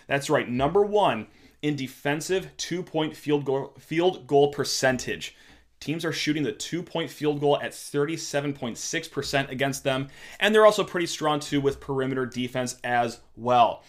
That's 0.07 0.29
right, 0.29 0.47
number 0.47 0.83
one 0.83 1.27
in 1.61 1.75
defensive 1.75 2.49
two 2.57 2.83
point 2.83 3.15
field 3.15 3.45
goal, 3.45 3.73
field 3.79 4.27
goal 4.27 4.51
percentage. 4.51 5.35
Teams 5.83 6.05
are 6.05 6.13
shooting 6.13 6.43
the 6.43 6.53
two 6.53 6.81
point 6.81 7.09
field 7.09 7.41
goal 7.41 7.59
at 7.61 7.71
37.6% 7.71 9.51
against 9.51 9.83
them. 9.83 10.07
And 10.39 10.55
they're 10.55 10.65
also 10.65 10.85
pretty 10.85 11.07
strong 11.07 11.41
too 11.41 11.59
with 11.59 11.81
perimeter 11.81 12.25
defense 12.25 12.77
as 12.85 13.19
well. 13.35 13.83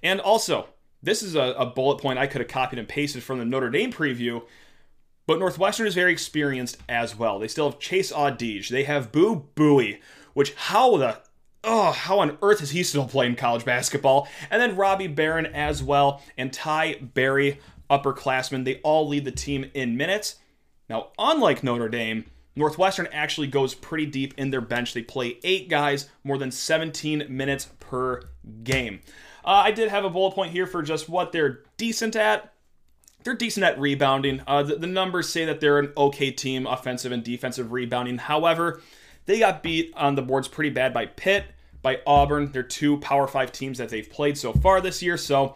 And 0.00 0.20
also, 0.20 0.68
this 1.02 1.24
is 1.24 1.34
a, 1.34 1.54
a 1.58 1.66
bullet 1.66 2.00
point 2.00 2.20
I 2.20 2.28
could 2.28 2.40
have 2.40 2.48
copied 2.48 2.78
and 2.78 2.88
pasted 2.88 3.24
from 3.24 3.40
the 3.40 3.44
Notre 3.44 3.68
Dame 3.68 3.92
preview. 3.92 4.42
But 5.26 5.40
Northwestern 5.40 5.88
is 5.88 5.94
very 5.94 6.12
experienced 6.12 6.78
as 6.88 7.16
well. 7.16 7.40
They 7.40 7.48
still 7.48 7.70
have 7.70 7.80
Chase 7.80 8.12
Audige. 8.12 8.68
They 8.68 8.84
have 8.84 9.10
Boo 9.10 9.46
Buie, 9.56 10.00
which 10.34 10.54
how 10.54 10.96
the 10.96 11.18
oh, 11.64 11.90
how 11.90 12.20
on 12.20 12.38
earth 12.42 12.62
is 12.62 12.70
he 12.70 12.82
still 12.84 13.06
playing 13.06 13.36
college 13.36 13.64
basketball? 13.64 14.28
And 14.50 14.62
then 14.62 14.76
Robbie 14.76 15.08
Beran 15.08 15.46
as 15.46 15.82
well, 15.82 16.22
and 16.38 16.52
Ty 16.52 17.00
Berry, 17.14 17.58
upperclassmen. 17.90 18.64
They 18.64 18.76
all 18.82 19.08
lead 19.08 19.24
the 19.24 19.32
team 19.32 19.70
in 19.74 19.96
minutes. 19.96 20.36
Now, 20.90 21.10
unlike 21.20 21.62
Notre 21.62 21.88
Dame, 21.88 22.24
Northwestern 22.56 23.06
actually 23.12 23.46
goes 23.46 23.76
pretty 23.76 24.06
deep 24.06 24.34
in 24.36 24.50
their 24.50 24.60
bench. 24.60 24.92
They 24.92 25.02
play 25.02 25.38
eight 25.44 25.68
guys 25.68 26.08
more 26.24 26.36
than 26.36 26.50
17 26.50 27.26
minutes 27.28 27.68
per 27.78 28.22
game. 28.64 29.00
Uh, 29.44 29.62
I 29.64 29.70
did 29.70 29.88
have 29.88 30.04
a 30.04 30.10
bullet 30.10 30.34
point 30.34 30.50
here 30.50 30.66
for 30.66 30.82
just 30.82 31.08
what 31.08 31.30
they're 31.30 31.60
decent 31.76 32.16
at. 32.16 32.52
They're 33.22 33.36
decent 33.36 33.64
at 33.64 33.78
rebounding. 33.78 34.42
Uh, 34.48 34.64
the, 34.64 34.76
the 34.76 34.88
numbers 34.88 35.28
say 35.28 35.44
that 35.44 35.60
they're 35.60 35.78
an 35.78 35.92
okay 35.96 36.32
team, 36.32 36.66
offensive 36.66 37.12
and 37.12 37.22
defensive 37.22 37.70
rebounding. 37.70 38.18
However, 38.18 38.82
they 39.26 39.38
got 39.38 39.62
beat 39.62 39.92
on 39.96 40.16
the 40.16 40.22
boards 40.22 40.48
pretty 40.48 40.70
bad 40.70 40.92
by 40.92 41.06
Pitt, 41.06 41.44
by 41.82 42.00
Auburn. 42.04 42.50
They're 42.50 42.64
two 42.64 42.98
Power 42.98 43.28
Five 43.28 43.52
teams 43.52 43.78
that 43.78 43.90
they've 43.90 44.10
played 44.10 44.36
so 44.36 44.52
far 44.52 44.80
this 44.80 45.02
year. 45.04 45.16
So 45.16 45.54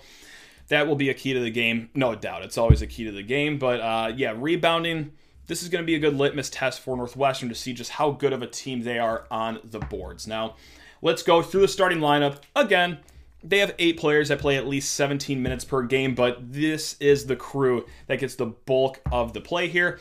that 0.69 0.87
will 0.87 0.97
be 0.97 1.11
a 1.11 1.15
key 1.15 1.33
to 1.33 1.41
the 1.41 1.51
game. 1.51 1.91
No 1.93 2.15
doubt. 2.15 2.45
It's 2.45 2.57
always 2.57 2.83
a 2.83 2.87
key 2.87 3.05
to 3.05 3.13
the 3.13 3.23
game. 3.25 3.59
But 3.59 3.81
uh, 3.81 4.13
yeah, 4.15 4.35
rebounding 4.37 5.13
this 5.47 5.63
is 5.63 5.69
going 5.69 5.83
to 5.83 5.87
be 5.87 5.95
a 5.95 5.99
good 5.99 6.15
litmus 6.15 6.51
test 6.51 6.81
for 6.81 6.97
Northwestern 6.97 7.49
to 7.49 7.55
see 7.55 7.73
just 7.73 7.93
how 7.93 8.11
good 8.11 8.33
of 8.33 8.43
a 8.43 8.47
team 8.47 8.83
they 8.83 8.99
are 8.99 9.27
on 9.31 9.61
the 9.65 9.79
boards. 9.79 10.27
Now, 10.27 10.57
let's 11.03 11.23
go 11.23 11.43
through 11.43 11.63
the 11.63 11.69
starting 11.69 11.99
lineup. 11.99 12.39
Again, 12.57 12.99
they 13.43 13.59
have 13.59 13.75
eight 13.79 13.99
players 13.99 14.29
that 14.29 14.39
play 14.39 14.57
at 14.57 14.67
least 14.67 14.95
17 14.95 15.43
minutes 15.43 15.65
per 15.65 15.83
game, 15.83 16.15
but 16.15 16.53
this 16.53 16.97
is 16.99 17.27
the 17.27 17.37
crew 17.37 17.85
that 18.07 18.21
gets 18.21 18.37
the 18.37 18.47
bulk 18.47 19.01
of 19.13 19.35
the 19.35 19.41
play 19.41 19.69
here. 19.69 19.99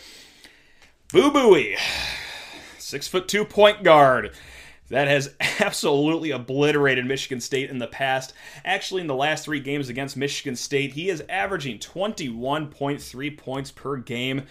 Boo 1.12 1.30
Buie, 1.30 1.78
six 2.78 3.08
foot 3.08 3.28
two 3.28 3.46
point 3.46 3.84
guard 3.84 4.34
that 4.90 5.08
has 5.08 5.36
absolutely 5.60 6.32
obliterated 6.32 7.06
Michigan 7.06 7.42
State 7.42 7.70
in 7.70 7.80
the 7.80 7.88
past. 7.88 8.34
Actually, 8.64 9.02
in 9.02 9.08
the 9.08 9.16
last 9.16 9.44
three 9.46 9.60
games 9.60 9.90
against 9.90 10.16
Michigan 10.16 10.56
State, 10.56 10.94
he 10.94 11.10
is 11.10 11.24
averaging 11.30 11.80
21.3 11.80 13.38
points 13.38 13.72
per 13.72 13.98
game. 13.98 14.44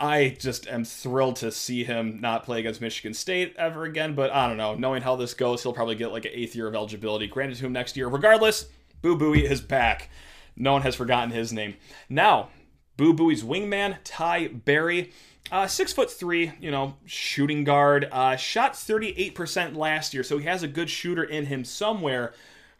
I 0.00 0.34
just 0.38 0.66
am 0.66 0.84
thrilled 0.84 1.36
to 1.36 1.52
see 1.52 1.84
him 1.84 2.20
not 2.22 2.44
play 2.44 2.58
against 2.60 2.80
Michigan 2.80 3.12
State 3.12 3.54
ever 3.58 3.84
again, 3.84 4.14
but 4.14 4.32
I 4.32 4.48
don't 4.48 4.56
know. 4.56 4.74
Knowing 4.74 5.02
how 5.02 5.14
this 5.14 5.34
goes, 5.34 5.62
he'll 5.62 5.74
probably 5.74 5.94
get 5.94 6.10
like 6.10 6.24
an 6.24 6.32
eighth 6.34 6.56
year 6.56 6.66
of 6.66 6.74
eligibility 6.74 7.26
granted 7.26 7.58
to 7.58 7.66
him 7.66 7.72
next 7.72 7.98
year. 7.98 8.08
Regardless, 8.08 8.66
Boo 9.02 9.14
Buie 9.14 9.42
is 9.44 9.60
back. 9.60 10.08
No 10.56 10.72
one 10.72 10.82
has 10.82 10.94
forgotten 10.94 11.30
his 11.30 11.52
name. 11.52 11.74
Now, 12.08 12.48
Boo 12.96 13.12
Buie's 13.12 13.44
wingman, 13.44 13.98
Ty 14.02 14.48
Berry. 14.48 15.12
Uh, 15.52 15.66
six 15.66 15.92
foot 15.92 16.10
three, 16.10 16.52
you 16.60 16.70
know, 16.70 16.96
shooting 17.04 17.64
guard. 17.64 18.08
Uh, 18.10 18.36
shot 18.36 18.72
38% 18.72 19.76
last 19.76 20.14
year, 20.14 20.22
so 20.22 20.38
he 20.38 20.46
has 20.46 20.62
a 20.62 20.68
good 20.68 20.88
shooter 20.88 21.24
in 21.24 21.46
him 21.46 21.62
somewhere. 21.62 22.32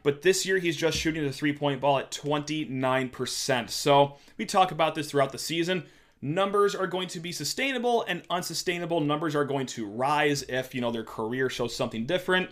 But 0.02 0.22
this 0.22 0.46
year 0.46 0.56
he's 0.56 0.76
just 0.76 0.96
shooting 0.96 1.24
the 1.24 1.32
three 1.32 1.52
point 1.52 1.82
ball 1.82 1.98
at 1.98 2.10
29%. 2.10 3.68
So 3.68 4.16
we 4.38 4.46
talk 4.46 4.72
about 4.72 4.94
this 4.94 5.10
throughout 5.10 5.32
the 5.32 5.38
season. 5.38 5.84
Numbers 6.22 6.74
are 6.74 6.86
going 6.86 7.08
to 7.08 7.20
be 7.20 7.32
sustainable 7.32 8.04
and 8.06 8.22
unsustainable. 8.28 9.00
Numbers 9.00 9.34
are 9.34 9.44
going 9.44 9.66
to 9.68 9.86
rise 9.86 10.42
if, 10.42 10.74
you 10.74 10.80
know, 10.80 10.90
their 10.90 11.04
career 11.04 11.48
shows 11.48 11.74
something 11.74 12.04
different. 12.04 12.50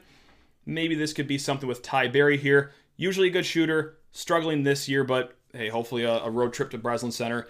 Maybe 0.65 0.95
this 0.95 1.13
could 1.13 1.27
be 1.27 1.39
something 1.39 1.69
with 1.69 1.83
Ty 1.83 2.09
Berry 2.09 2.39
here. 2.39 2.73
Usually 2.97 3.29
a 3.29 3.31
good 3.31 3.47
shooter, 3.47 3.97
struggling 4.11 4.63
this 4.63 4.89
year, 4.89 5.05
but 5.05 5.37
hey, 5.53 5.69
hopefully 5.69 6.05
a, 6.05 6.19
a, 6.19 6.31
road 6.31 6.53
trip 6.53 6.71
to 6.71 6.79
Breslin 6.79 7.13
Center 7.13 7.47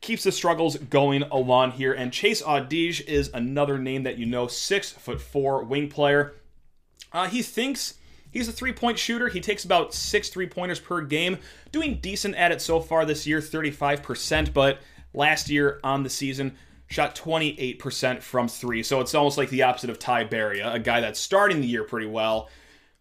keeps 0.00 0.24
the 0.24 0.32
struggles 0.32 0.76
going 0.76 1.22
along 1.24 1.72
here. 1.72 1.92
And 1.92 2.12
Chase 2.12 2.42
Audige 2.42 3.04
is 3.06 3.30
another 3.32 3.78
name 3.78 4.02
that 4.02 4.18
you 4.18 4.26
know, 4.26 4.46
six 4.46 4.90
foot 4.90 5.20
four 5.20 5.64
wing 5.64 5.88
player. 5.88 6.34
Uh, 7.12 7.28
he 7.28 7.42
thinks 7.42 7.94
he's 8.30 8.48
a 8.48 8.52
three 8.52 8.72
point 8.72 8.98
shooter. 8.98 9.28
He 9.28 9.40
takes 9.40 9.64
about 9.64 9.94
six 9.94 10.28
three 10.28 10.46
pointers 10.46 10.80
per 10.80 11.00
game, 11.02 11.38
doing 11.72 11.98
decent 12.00 12.34
at 12.36 12.52
it 12.52 12.60
so 12.60 12.80
far 12.80 13.04
this 13.04 13.26
year, 13.26 13.40
35%. 13.40 14.52
But 14.52 14.80
last 15.14 15.48
year 15.48 15.80
on 15.82 16.02
the 16.02 16.10
season, 16.10 16.56
shot 16.86 17.14
28% 17.14 18.22
from 18.22 18.48
three. 18.48 18.82
So 18.82 19.00
it's 19.00 19.14
almost 19.14 19.38
like 19.38 19.50
the 19.50 19.62
opposite 19.62 19.90
of 19.90 19.98
Ty 19.98 20.24
Berry, 20.24 20.60
a 20.60 20.78
guy 20.78 21.00
that's 21.00 21.20
starting 21.20 21.60
the 21.60 21.66
year 21.66 21.84
pretty 21.84 22.06
well 22.06 22.48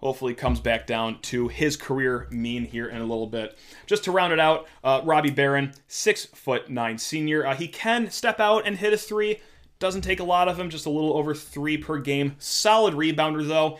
hopefully 0.01 0.33
comes 0.33 0.59
back 0.59 0.87
down 0.87 1.19
to 1.21 1.47
his 1.47 1.77
career 1.77 2.27
mean 2.31 2.65
here 2.65 2.87
in 2.87 2.97
a 2.97 3.05
little 3.05 3.27
bit. 3.27 3.57
Just 3.85 4.03
to 4.05 4.11
round 4.11 4.33
it 4.33 4.39
out, 4.39 4.67
uh, 4.83 5.01
Robbie 5.03 5.29
Beran, 5.29 5.73
six 5.87 6.25
foot 6.25 6.69
nine 6.69 6.97
senior. 6.97 7.45
Uh, 7.45 7.55
he 7.55 7.67
can 7.67 8.09
step 8.09 8.39
out 8.39 8.65
and 8.65 8.77
hit 8.77 8.93
a 8.93 8.97
three. 8.97 9.39
Doesn't 9.79 10.01
take 10.01 10.19
a 10.19 10.23
lot 10.23 10.47
of 10.47 10.59
him, 10.59 10.69
just 10.69 10.85
a 10.85 10.89
little 10.89 11.13
over 11.13 11.33
three 11.33 11.77
per 11.77 11.99
game. 11.99 12.35
Solid 12.39 12.95
rebounder 12.95 13.47
though. 13.47 13.79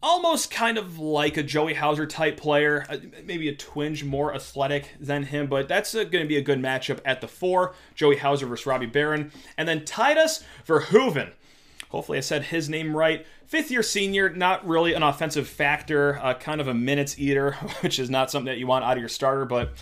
Almost 0.00 0.52
kind 0.52 0.78
of 0.78 0.98
like 0.98 1.36
a 1.36 1.42
Joey 1.42 1.74
Hauser 1.74 2.06
type 2.06 2.36
player, 2.36 2.86
uh, 2.88 2.98
maybe 3.24 3.48
a 3.48 3.54
twinge 3.54 4.04
more 4.04 4.32
athletic 4.32 4.94
than 5.00 5.24
him, 5.24 5.48
but 5.48 5.66
that's 5.66 5.92
uh, 5.92 6.04
going 6.04 6.24
to 6.24 6.28
be 6.28 6.36
a 6.36 6.42
good 6.42 6.60
matchup 6.60 7.00
at 7.04 7.20
the 7.20 7.26
four. 7.26 7.74
Joey 7.96 8.16
Hauser 8.16 8.46
versus 8.46 8.64
Robbie 8.64 8.86
Beran. 8.86 9.32
And 9.56 9.68
then 9.68 9.80
Tydus 9.80 10.44
Verhoeven. 10.66 11.32
Hopefully, 11.88 12.18
I 12.18 12.20
said 12.20 12.44
his 12.44 12.68
name 12.68 12.96
right. 12.96 13.26
Fifth 13.46 13.70
year 13.70 13.82
senior, 13.82 14.28
not 14.30 14.66
really 14.66 14.92
an 14.94 15.02
offensive 15.02 15.48
factor, 15.48 16.20
uh, 16.22 16.34
kind 16.34 16.60
of 16.60 16.68
a 16.68 16.74
minutes 16.74 17.18
eater, 17.18 17.52
which 17.80 17.98
is 17.98 18.10
not 18.10 18.30
something 18.30 18.52
that 18.52 18.58
you 18.58 18.66
want 18.66 18.84
out 18.84 18.92
of 18.92 19.00
your 19.00 19.08
starter, 19.08 19.46
but 19.46 19.72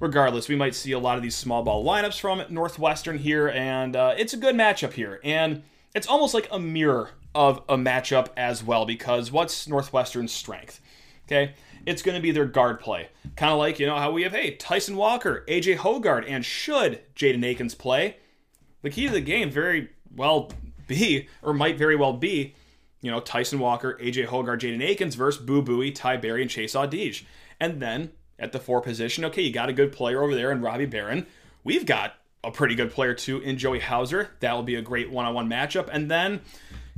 regardless, 0.00 0.48
we 0.48 0.56
might 0.56 0.74
see 0.74 0.92
a 0.92 0.98
lot 0.98 1.16
of 1.16 1.22
these 1.22 1.36
small 1.36 1.62
ball 1.62 1.84
lineups 1.84 2.18
from 2.20 2.42
Northwestern 2.48 3.18
here, 3.18 3.48
and 3.48 3.96
uh, 3.96 4.14
it's 4.16 4.32
a 4.32 4.36
good 4.36 4.54
matchup 4.54 4.92
here. 4.92 5.20
And 5.24 5.62
it's 5.94 6.06
almost 6.06 6.32
like 6.32 6.48
a 6.50 6.58
mirror 6.58 7.10
of 7.34 7.62
a 7.68 7.76
matchup 7.76 8.28
as 8.36 8.62
well, 8.64 8.84
because 8.84 9.30
what's 9.30 9.68
Northwestern's 9.68 10.32
strength? 10.32 10.80
Okay, 11.26 11.54
it's 11.84 12.02
going 12.02 12.16
to 12.16 12.22
be 12.22 12.30
their 12.30 12.46
guard 12.46 12.80
play. 12.80 13.08
Kind 13.36 13.52
of 13.52 13.58
like, 13.58 13.78
you 13.78 13.86
know, 13.86 13.96
how 13.96 14.10
we 14.10 14.22
have, 14.22 14.32
hey, 14.32 14.56
Tyson 14.56 14.96
Walker, 14.96 15.44
AJ 15.46 15.76
Hoggard, 15.76 16.24
and 16.26 16.44
should 16.44 17.00
Jaden 17.14 17.44
Akins 17.44 17.74
play? 17.74 18.16
The 18.82 18.90
key 18.90 19.06
to 19.06 19.12
the 19.12 19.20
game 19.20 19.50
very 19.50 19.90
well 20.14 20.50
be, 20.86 21.28
or 21.42 21.52
might 21.52 21.76
very 21.76 21.96
well 21.96 22.14
be, 22.14 22.54
you 23.02 23.10
know, 23.10 23.20
Tyson 23.20 23.58
Walker, 23.58 23.98
AJ 24.00 24.26
Hoggard, 24.26 24.60
Jaden 24.60 24.82
Akins 24.82 25.14
versus 25.14 25.44
Boo 25.44 25.62
Buie, 25.62 25.94
Ty 25.94 26.16
Berry, 26.16 26.42
and 26.42 26.50
Chase 26.50 26.74
Audige. 26.74 27.24
And 27.60 27.80
then 27.80 28.12
at 28.38 28.52
the 28.52 28.58
four 28.58 28.80
position, 28.80 29.24
okay, 29.26 29.42
you 29.42 29.52
got 29.52 29.68
a 29.68 29.72
good 29.72 29.92
player 29.92 30.22
over 30.22 30.34
there 30.34 30.50
in 30.50 30.62
Robbie 30.62 30.86
Beran. 30.86 31.26
We've 31.62 31.84
got 31.84 32.14
a 32.42 32.50
pretty 32.50 32.74
good 32.74 32.90
player 32.90 33.14
too 33.14 33.40
in 33.40 33.58
Joey 33.58 33.80
Hauser. 33.80 34.30
That 34.40 34.54
will 34.54 34.62
be 34.62 34.76
a 34.76 34.82
great 34.82 35.10
one-on-one 35.10 35.48
matchup. 35.50 35.88
And 35.92 36.10
then, 36.10 36.40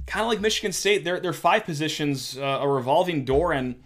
kind 0.06 0.22
of 0.22 0.28
like 0.28 0.40
Michigan 0.40 0.72
State, 0.72 1.04
they're, 1.04 1.20
they're 1.20 1.32
five 1.32 1.64
positions, 1.64 2.36
uh, 2.38 2.58
a 2.60 2.68
revolving 2.68 3.24
door, 3.24 3.52
and 3.52 3.76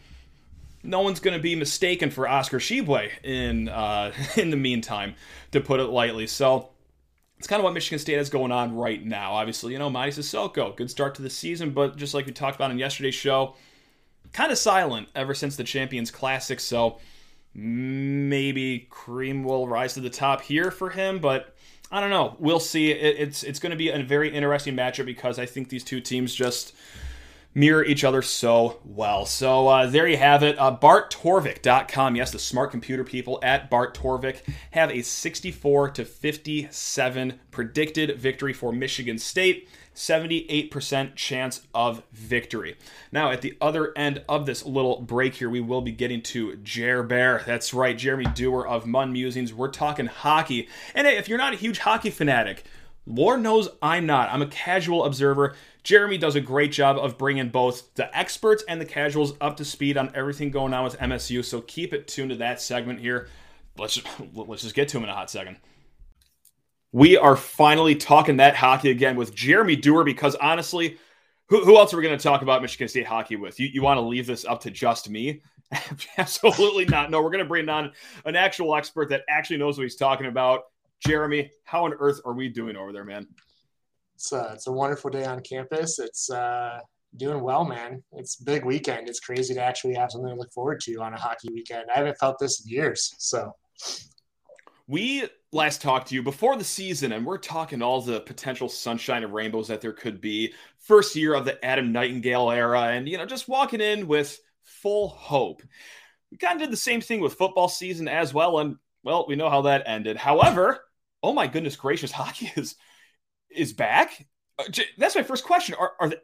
no 0.83 1.01
one's 1.01 1.21
going 1.21 1.37
to 1.37 1.43
be 1.43 1.55
mistaken 1.55 2.11
for 2.11 2.29
Oscar 2.29 2.59
Tshiebwe 2.59 3.11
in 3.23 3.69
uh, 3.69 4.13
in 4.37 4.51
the 4.51 4.57
meantime, 4.57 5.15
to 5.53 5.61
put 5.61 5.81
it 5.81 5.85
lightly. 5.85 6.27
So 6.27 6.71
it's 7.39 7.47
kind 7.47 7.61
of 7.61 7.65
what 7.65 7.75
Michigan 7.75 7.99
State 7.99 8.17
has 8.17 8.31
going 8.31 8.53
on 8.53 8.75
right 8.75 9.05
now. 9.05 9.35
Obviously, 9.35 9.73
you 9.73 9.79
know, 9.79 9.91
Mady 9.91 10.09
Sissoko, 10.09 10.75
good 10.77 10.91
start 10.91 11.15
to 11.17 11.23
the 11.23 11.31
season, 11.31 11.71
but 11.71 11.97
just 11.97 12.15
like 12.15 12.27
we 12.27 12.33
talked 12.33 12.57
about 12.57 12.71
in 12.71 12.79
yesterday's 12.79 13.15
show, 13.15 13.55
kind 14.33 14.53
of 14.53 14.59
silent 14.59 15.09
ever 15.15 15.35
since 15.35 15.57
the 15.57 15.65
Champions 15.65 16.11
Classic. 16.11 16.61
So 16.61 16.99
maybe 17.55 18.87
Cream 18.91 19.45
will 19.45 19.69
rise 19.69 19.95
to 19.95 20.01
the 20.01 20.11
top 20.11 20.43
here 20.43 20.71
for 20.71 20.91
him, 20.91 21.19
but 21.19 21.54
I 21.95 22.01
don't 22.01 22.11
know. 22.11 22.35
We'll 22.41 22.59
see. 22.59 22.91
it's 22.91 23.45
it's 23.45 23.61
going 23.61 23.71
to 23.71 23.77
be 23.77 23.89
a 23.89 24.03
very 24.03 24.29
interesting 24.29 24.75
matchup 24.75 25.07
because 25.07 25.39
I 25.39 25.47
think 25.47 25.69
these 25.69 25.85
two 25.85 26.01
teams 26.01 26.35
just 26.35 26.75
mirror 27.55 27.85
each 27.85 28.03
other 28.03 28.21
so 28.21 28.81
well. 28.85 29.27
So 29.27 29.69
uh, 29.69 29.87
there 29.87 30.09
you 30.09 30.17
have 30.17 30.43
it. 30.43 30.59
Uh, 30.59 30.77
BartTorvik.com. 30.77 32.17
Yes, 32.17 32.33
the 32.33 32.41
smart 32.41 32.73
computer 32.73 33.05
people 33.05 33.39
at 33.45 33.71
Bart 33.71 33.97
Torvik 33.97 34.39
have 34.73 34.91
a 34.91 35.03
64 35.03 35.91
to 35.91 36.05
57 36.05 37.41
predicted 37.53 38.19
victory 38.19 38.53
for 38.53 38.73
Michigan 38.73 39.17
State. 39.17 39.69
78% 39.95 41.15
chance 41.15 41.67
of 41.75 42.03
victory. 42.13 42.77
Now, 43.13 43.31
at 43.31 43.43
the 43.43 43.57
other 43.61 43.93
end 43.97 44.23
of 44.29 44.47
this 44.47 44.65
little 44.65 45.01
break 45.01 45.35
here, 45.35 45.49
we 45.49 45.61
will 45.61 45.81
be 45.81 45.93
getting 45.93 46.23
to 46.23 46.57
Jer 46.57 47.03
Bear. 47.03 47.43
That's 47.47 47.73
right, 47.73 47.97
Jeremy 47.97 48.27
Dewar 48.35 48.67
of 48.67 48.87
Munn 48.87 49.13
Musings. 49.13 49.55
We're 49.55 49.71
talking 49.71 50.07
hockey. 50.07 50.69
And 50.95 51.07
hey, 51.07 51.17
if 51.17 51.29
you're 51.29 51.39
not 51.39 51.53
a 51.53 51.57
huge 51.57 51.79
hockey 51.79 52.11
fanatic, 52.11 52.65
Lord 53.07 53.41
knows 53.41 53.69
I'm 53.83 54.07
not. 54.07 54.31
I'm 54.31 54.43
a 54.43 54.47
casual 54.47 55.05
observer. 55.05 55.55
Jeremy 55.83 56.17
does 56.17 56.35
a 56.35 56.41
great 56.41 56.73
job 56.73 56.97
of 56.97 57.19
bringing 57.19 57.51
both 57.51 57.95
the 57.95 58.17
experts 58.17 58.65
and 58.67 58.81
the 58.81 58.87
casuals 58.87 59.35
up 59.41 59.59
to 59.59 59.65
speed 59.65 59.99
on 59.99 60.11
everything 60.15 60.51
going 60.51 60.73
on 60.73 60.85
with 60.85 60.99
MSU. 60.99 61.45
So 61.45 61.61
keep 61.61 61.93
it 61.93 62.09
tuned 62.09 62.31
to 62.31 62.37
that 62.37 62.61
segment 62.61 63.01
here. 63.01 63.29
Let's 63.77 63.95
just, 63.95 64.07
let's 64.35 64.63
just 64.63 64.75
get 64.75 64.89
to 64.89 64.97
him 64.97 65.05
in 65.05 65.11
a 65.11 65.15
hot 65.15 65.31
second. 65.31 65.59
We 66.95 67.17
are 67.17 67.35
finally 67.35 67.97
talking 67.97 68.37
that 68.37 68.55
hockey 68.55 68.91
again 68.91 69.17
with 69.17 69.35
Jeremy 69.35 69.75
Dewar 69.75 70.05
because 70.05 70.37
honestly, 70.37 70.97
who, 71.49 71.65
who 71.65 71.77
else 71.77 71.93
are 71.93 71.97
we 71.97 72.05
going 72.05 72.17
to 72.17 72.23
talk 72.23 72.43
about 72.43 72.63
Michigan 72.63 72.87
State 72.87 73.05
hockey 73.05 73.35
with? 73.35 73.59
You, 73.59 73.67
you 73.67 73.83
want 73.83 73.99
to 73.99 74.03
leave 74.03 74.29
this 74.29 74.45
up 74.45 74.61
to 74.61 74.71
just 74.71 75.11
me? 75.11 75.43
Absolutely 76.19 76.85
not. 76.85 77.11
No, 77.11 77.21
we're 77.21 77.33
going 77.33 77.43
to 77.43 77.49
bring 77.49 77.69
on 77.69 77.91
an 78.27 78.37
actual 78.37 78.77
expert 78.77 79.09
that 79.09 79.23
actually 79.29 79.57
knows 79.57 79.77
what 79.77 79.83
he's 79.83 79.97
talking 79.97 80.27
about. 80.27 80.67
Jeremy, 81.05 81.51
how 81.65 81.85
on 81.85 81.95
earth 81.95 82.21
are 82.25 82.33
we 82.33 82.49
doing 82.49 82.77
over 82.77 82.93
there, 82.93 83.05
man? 83.05 83.27
It's 84.15 84.31
a, 84.31 84.51
uh, 84.51 84.53
it's 84.55 84.69
a 84.69 84.73
wonderful 84.73 85.11
day 85.11 85.25
on 85.25 85.41
campus. 85.41 85.99
It's 85.99 86.31
uh, 86.31 86.79
doing 87.17 87.43
well, 87.43 87.65
man. 87.65 88.05
It's 88.13 88.37
big 88.37 88.65
weekend. 88.65 89.09
It's 89.09 89.19
crazy 89.19 89.53
to 89.55 89.61
actually 89.61 89.95
have 89.95 90.13
something 90.13 90.31
to 90.31 90.37
look 90.37 90.53
forward 90.53 90.79
to 90.83 90.95
on 91.03 91.13
a 91.13 91.19
hockey 91.19 91.49
weekend. 91.53 91.87
I 91.93 91.99
haven't 91.99 92.19
felt 92.19 92.39
this 92.39 92.65
in 92.65 92.71
years. 92.71 93.17
So 93.19 93.51
we 94.87 95.29
last 95.55 95.81
talked 95.81 96.09
to 96.09 96.15
you 96.15 96.23
before 96.23 96.57
the 96.57 96.65
season, 96.65 97.13
and 97.13 97.25
we're 97.25 97.39
talking 97.39 97.81
all 97.81 98.01
the 98.01 98.21
potential 98.21 98.69
sunshine 98.69 99.23
and 99.23 99.33
rainbows 99.33 99.69
that 99.69 99.81
there 99.81 99.93
could 99.93 100.21
be. 100.21 100.53
First 100.79 101.17
year 101.17 101.35
of 101.35 101.45
the 101.45 101.65
Adam 101.65 101.93
Nightingale 101.93 102.51
era, 102.51 102.83
and 102.89 103.09
you 103.09 103.17
know, 103.17 103.25
just 103.25 103.49
walking 103.49 103.81
in 103.81 104.07
with 104.07 104.39
full 104.65 105.09
hope. 105.09 105.63
We 106.31 106.37
kind 106.39 106.61
of 106.61 106.67
did 106.67 106.73
the 106.73 106.77
same 106.77 107.01
thing 107.01 107.21
with 107.21 107.35
football 107.35 107.69
season 107.69 108.09
as 108.09 108.35
well, 108.35 108.59
and 108.59 108.77
well, 109.05 109.27
we 109.29 109.37
know 109.37 109.49
how 109.49 109.63
that 109.63 109.85
ended. 109.87 110.17
However, 110.17 110.85
oh 111.23 111.33
my 111.33 111.47
goodness 111.47 111.77
gracious, 111.77 112.13
hockey 112.13 112.53
is 112.57 112.75
is 113.51 113.73
back? 113.73 114.27
Uh, 114.59 114.65
that's 114.99 115.17
my 115.17 115.23
first 115.23 115.45
question. 115.45 115.77
Are 115.79 115.93
are 116.01 116.09
the 116.11 116.21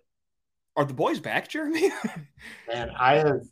are 0.77 0.85
the 0.85 0.95
boys 0.95 1.21
back, 1.21 1.49
Jeremy? 1.49 1.91
Man, 2.69 2.91
I 2.99 3.15
have 3.15 3.43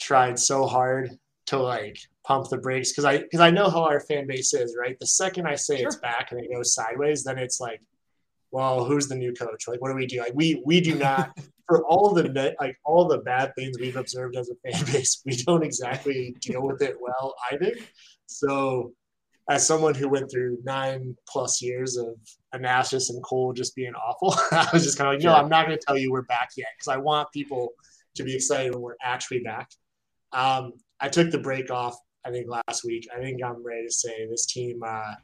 tried 0.00 0.38
so 0.38 0.66
hard 0.66 1.10
to 1.48 1.58
like 1.58 1.98
pump 2.24 2.48
the 2.50 2.58
brakes 2.58 2.92
because 2.92 3.06
I 3.06 3.18
because 3.18 3.40
I 3.40 3.50
know 3.50 3.70
how 3.70 3.82
our 3.84 4.00
fan 4.00 4.26
base 4.26 4.52
is, 4.52 4.76
right? 4.78 4.98
The 5.00 5.06
second 5.06 5.46
I 5.46 5.54
say 5.54 5.78
sure. 5.78 5.86
it's 5.86 5.96
back 5.96 6.30
and 6.30 6.40
it 6.40 6.52
goes 6.52 6.74
sideways, 6.74 7.24
then 7.24 7.38
it's 7.38 7.58
like, 7.58 7.80
well, 8.50 8.84
who's 8.84 9.08
the 9.08 9.14
new 9.14 9.32
coach? 9.32 9.66
Like, 9.66 9.80
what 9.80 9.88
do 9.88 9.94
we 9.94 10.06
do? 10.06 10.20
Like, 10.20 10.34
we 10.34 10.62
we 10.66 10.80
do 10.80 10.94
not 10.94 11.30
for 11.66 11.84
all 11.86 12.12
the 12.12 12.54
like 12.60 12.76
all 12.84 13.08
the 13.08 13.18
bad 13.18 13.54
things 13.54 13.78
we've 13.78 13.96
observed 13.96 14.36
as 14.36 14.50
a 14.50 14.70
fan 14.70 14.84
base, 14.92 15.22
we 15.24 15.36
don't 15.36 15.64
exactly 15.64 16.36
deal 16.40 16.66
with 16.66 16.82
it 16.82 16.96
well 17.00 17.34
either. 17.50 17.72
So 18.26 18.92
as 19.50 19.66
someone 19.66 19.94
who 19.94 20.10
went 20.10 20.30
through 20.30 20.58
nine 20.64 21.16
plus 21.26 21.62
years 21.62 21.96
of 21.96 22.14
Anastos 22.54 23.08
and 23.08 23.22
Cole 23.22 23.54
just 23.54 23.74
being 23.74 23.94
awful, 23.94 24.34
I 24.52 24.68
was 24.70 24.84
just 24.84 24.98
kind 24.98 25.08
of 25.08 25.14
like, 25.14 25.24
no, 25.24 25.34
I'm 25.34 25.48
not 25.48 25.66
going 25.66 25.78
to 25.78 25.84
tell 25.84 25.96
you 25.96 26.12
we're 26.12 26.22
back 26.22 26.50
yet 26.58 26.68
because 26.76 26.94
I 26.94 26.98
want 26.98 27.32
people 27.32 27.72
to 28.16 28.22
be 28.22 28.34
excited 28.34 28.74
when 28.74 28.82
we're 28.82 28.96
actually 29.02 29.40
back. 29.40 29.70
Um, 30.32 30.74
I 31.00 31.08
took 31.08 31.30
the 31.30 31.38
break 31.38 31.70
off. 31.70 31.96
I 32.24 32.30
think 32.30 32.48
last 32.48 32.84
week. 32.84 33.08
I 33.14 33.20
think 33.20 33.42
I'm 33.42 33.64
ready 33.64 33.86
to 33.86 33.92
say 33.92 34.26
this 34.28 34.46
team. 34.46 34.80
Uh, 34.84 35.14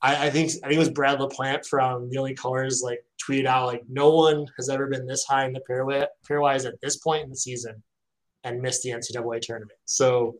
I, 0.00 0.26
I, 0.26 0.30
think 0.30 0.50
I 0.62 0.68
think 0.68 0.74
it 0.74 0.78
was 0.78 0.90
Brad 0.90 1.18
LaPlante 1.18 1.66
from 1.66 2.08
the 2.10 2.18
Only 2.18 2.34
Colors 2.34 2.82
like 2.84 3.04
tweeted 3.22 3.46
out 3.46 3.66
like 3.66 3.82
no 3.88 4.10
one 4.14 4.46
has 4.56 4.68
ever 4.68 4.86
been 4.86 5.06
this 5.06 5.24
high 5.24 5.46
in 5.46 5.52
the 5.52 5.60
pairwise 5.68 6.66
at 6.66 6.80
this 6.82 6.98
point 6.98 7.24
in 7.24 7.30
the 7.30 7.36
season 7.36 7.82
and 8.44 8.60
missed 8.60 8.82
the 8.82 8.90
NCAA 8.90 9.40
tournament. 9.40 9.78
So 9.86 10.36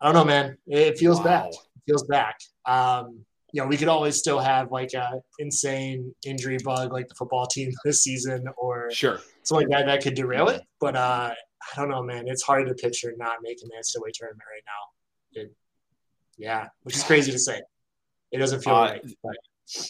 I 0.00 0.06
don't 0.06 0.14
know, 0.14 0.24
man. 0.24 0.56
It 0.66 0.98
feels 0.98 1.18
wow. 1.18 1.24
bad. 1.24 1.48
It 1.48 1.82
feels 1.86 2.04
back. 2.04 2.36
Um, 2.66 3.24
you 3.52 3.62
know, 3.62 3.68
we 3.68 3.78
could 3.78 3.88
always 3.88 4.18
still 4.18 4.38
have 4.38 4.70
like 4.70 4.92
a 4.92 5.20
insane 5.38 6.14
injury 6.26 6.58
bug 6.62 6.92
like 6.92 7.08
the 7.08 7.14
football 7.14 7.46
team 7.46 7.72
this 7.84 8.02
season 8.02 8.44
or 8.58 8.90
sure 8.90 9.20
something 9.44 9.68
like 9.68 9.78
that 9.78 9.86
that 9.86 10.02
could 10.02 10.14
derail 10.14 10.48
it. 10.48 10.62
But 10.80 10.96
uh, 10.96 11.32
I 11.62 11.80
don't 11.80 11.90
know, 11.90 12.02
man. 12.02 12.28
It's 12.28 12.42
hard 12.42 12.66
to 12.68 12.74
picture 12.74 13.12
not 13.16 13.38
making 13.42 13.68
the 13.68 13.76
NCAA 13.76 14.12
tournament 14.14 14.42
right 14.50 14.62
now. 14.66 15.42
It, 15.42 15.54
yeah, 16.36 16.68
which 16.82 16.96
is 16.96 17.04
crazy 17.04 17.32
to 17.32 17.38
say. 17.38 17.60
It 18.30 18.38
doesn't 18.38 18.62
feel 18.62 18.74
uh, 18.74 18.90
right. 18.90 19.02
But. 19.22 19.36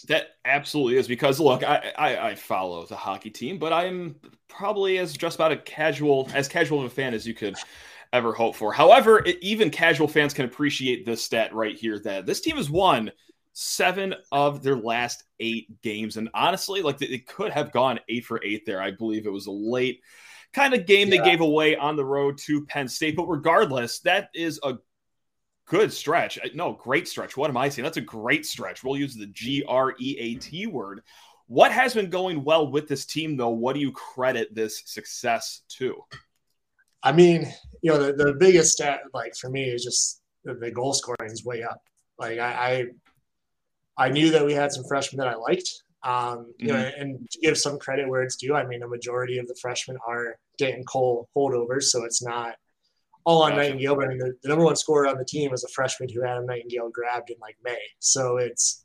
That 0.09 0.29
absolutely 0.47 0.97
is 0.97 1.07
because 1.07 1.39
look, 1.39 1.63
I, 1.63 1.93
I, 1.99 2.29
I 2.31 2.35
follow 2.35 2.87
the 2.87 2.97
hockey 2.97 3.29
team, 3.29 3.59
but 3.59 3.75
I'm 3.75 4.17
probably 4.49 4.97
as 4.99 5.15
just 5.15 5.37
about 5.37 5.53
a 5.53 5.57
casual 5.59 6.31
as 6.33 6.49
casual 6.49 6.81
of 6.81 6.87
a 6.87 6.91
fan 6.91 7.13
as 7.13 7.27
you 7.27 7.35
could 7.35 7.57
ever 8.13 8.33
hope 8.33 8.57
for. 8.57 8.73
However, 8.73 9.23
it, 9.27 9.37
even 9.43 9.69
casual 9.69 10.09
fans 10.09 10.33
can 10.33 10.47
appreciate 10.47 11.05
this 11.05 11.23
stat 11.23 11.55
right 11.55 11.77
here 11.77 11.99
that 12.01 12.25
this 12.25 12.41
team 12.41 12.57
has 12.57 12.71
won 12.71 13.13
seven 13.53 14.15
of 14.33 14.63
their 14.63 14.77
last 14.77 15.25
eight 15.41 15.83
games, 15.83 16.17
and 16.17 16.31
honestly, 16.33 16.81
like 16.81 17.03
it 17.03 17.27
could 17.27 17.53
have 17.53 17.71
gone 17.71 18.01
eight 18.09 18.25
for 18.25 18.43
eight 18.43 18.65
there. 18.65 18.81
I 18.81 18.93
believe 18.93 19.27
it 19.27 19.31
was 19.31 19.47
a 19.47 19.53
late 19.53 20.01
kind 20.53 20.75
of 20.75 20.87
game 20.87 21.09
yeah. 21.09 21.23
they 21.23 21.31
gave 21.31 21.41
away 21.41 21.77
on 21.77 21.97
the 21.97 22.05
road 22.05 22.39
to 22.47 22.65
Penn 22.67 22.89
State, 22.89 23.17
but 23.17 23.27
regardless, 23.27 24.01
that 24.01 24.31
is 24.35 24.61
a 24.63 24.75
good 25.67 25.93
stretch. 25.93 26.39
Uh, 26.39 26.49
no, 26.55 26.73
great 26.73 27.09
stretch. 27.09 27.37
What 27.37 27.51
am 27.51 27.57
I 27.57 27.69
saying? 27.69 27.85
That's 27.85 27.97
a 27.97 28.03
great 28.03 28.47
stretch. 28.47 28.83
We'll 28.83 28.97
use 28.97 29.15
the 29.15 29.27
G 29.27 29.65
R 29.67 29.95
E 29.99 30.17
A 30.19 30.35
T 30.37 30.67
word. 30.67 31.03
What 31.49 31.71
has 31.71 31.95
been 31.95 32.11
going 32.11 32.43
well 32.43 32.71
with 32.71 32.89
this 32.89 33.07
team, 33.07 33.37
though? 33.37 33.51
What 33.51 33.75
do 33.75 33.81
you 33.81 33.93
credit 33.93 34.55
this 34.55 34.83
success 34.85 35.63
to? 35.79 36.03
I 37.03 37.13
mean, 37.13 37.53
you 37.83 37.93
know, 37.93 38.05
the, 38.05 38.13
the 38.13 38.33
biggest 38.35 38.73
stat, 38.73 39.01
like 39.15 39.37
for 39.37 39.49
me, 39.49 39.65
is 39.65 39.85
just 39.85 40.23
the, 40.45 40.55
the 40.55 40.73
goal 40.73 40.93
scoring 40.93 41.31
is 41.31 41.45
way 41.45 41.63
up. 41.63 41.81
Like 42.19 42.39
I, 42.39 42.87
I, 43.99 44.07
I, 44.07 44.09
knew 44.09 44.31
that 44.31 44.45
we 44.45 44.55
had 44.55 44.73
some 44.73 44.85
freshmen 44.89 45.19
that 45.19 45.29
I 45.29 45.37
liked. 45.37 45.85
Um, 46.07 46.55
you 46.59 46.69
mm-hmm. 46.69 46.77
know, 46.77 46.91
and 46.99 47.31
to 47.33 47.39
give 47.41 47.59
some 47.59 47.81
credit 47.81 48.09
where 48.09 48.23
it's 48.23 48.37
due, 48.37 48.55
I 48.55 48.65
mean, 48.65 48.85
a 48.85 48.89
majority 48.89 49.39
of 49.39 49.49
the 49.49 49.57
freshmen 49.61 49.99
are 50.07 50.39
Danton 50.57 50.85
Cole 50.85 51.29
holdovers, 51.37 51.85
so 51.85 52.05
it's 52.05 52.23
not 52.23 52.55
all 53.25 53.43
on 53.43 53.51
gotcha. 53.51 53.63
Nightingale, 53.63 53.97
but 53.97 54.05
I 54.05 54.09
mean, 54.11 54.19
the, 54.19 54.37
the, 54.41 54.49
number 54.49 54.65
one 54.65 54.77
scorer 54.77 55.09
on 55.09 55.19
the 55.19 55.25
team 55.25 55.53
is 55.53 55.65
a 55.65 55.69
freshman 55.69 56.09
who 56.09 56.25
Adam 56.25 56.47
Nightingale 56.47 56.91
grabbed 56.91 57.31
in 57.31 57.37
like 57.41 57.57
May. 57.65 57.81
So 57.99 58.37
it's, 58.37 58.85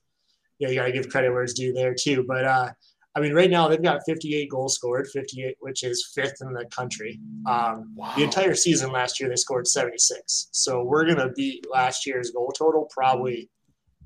yeah, 0.58 0.70
you 0.70 0.76
got 0.76 0.86
to 0.86 0.92
give 0.92 1.10
credit 1.10 1.32
where 1.32 1.44
it's 1.44 1.54
due 1.54 1.74
there 1.74 1.94
too. 1.94 2.26
But, 2.28 2.46
uh, 2.46 2.70
I 3.14 3.20
mean, 3.20 3.34
right 3.34 3.52
now 3.52 3.68
they've 3.68 3.82
got 3.82 4.02
58 4.08 4.50
goals 4.50 4.74
scored, 4.74 5.08
58, 5.14 5.58
which 5.60 5.84
is 5.84 6.12
fifth 6.16 6.42
in 6.42 6.54
the 6.54 6.66
country. 6.76 7.20
Um, 7.46 7.94
wow. 7.94 8.14
The 8.16 8.24
entire 8.24 8.56
season 8.56 8.92
last 8.92 9.20
year, 9.20 9.30
they 9.30 9.36
scored 9.36 9.68
76. 9.68 10.48
So 10.52 10.84
we're 10.84 11.06
going 11.06 11.18
to 11.18 11.30
beat 11.36 11.68
last 11.72 12.08
year's 12.08 12.32
goal 12.32 12.52
total 12.58 12.90
probably 12.90 13.48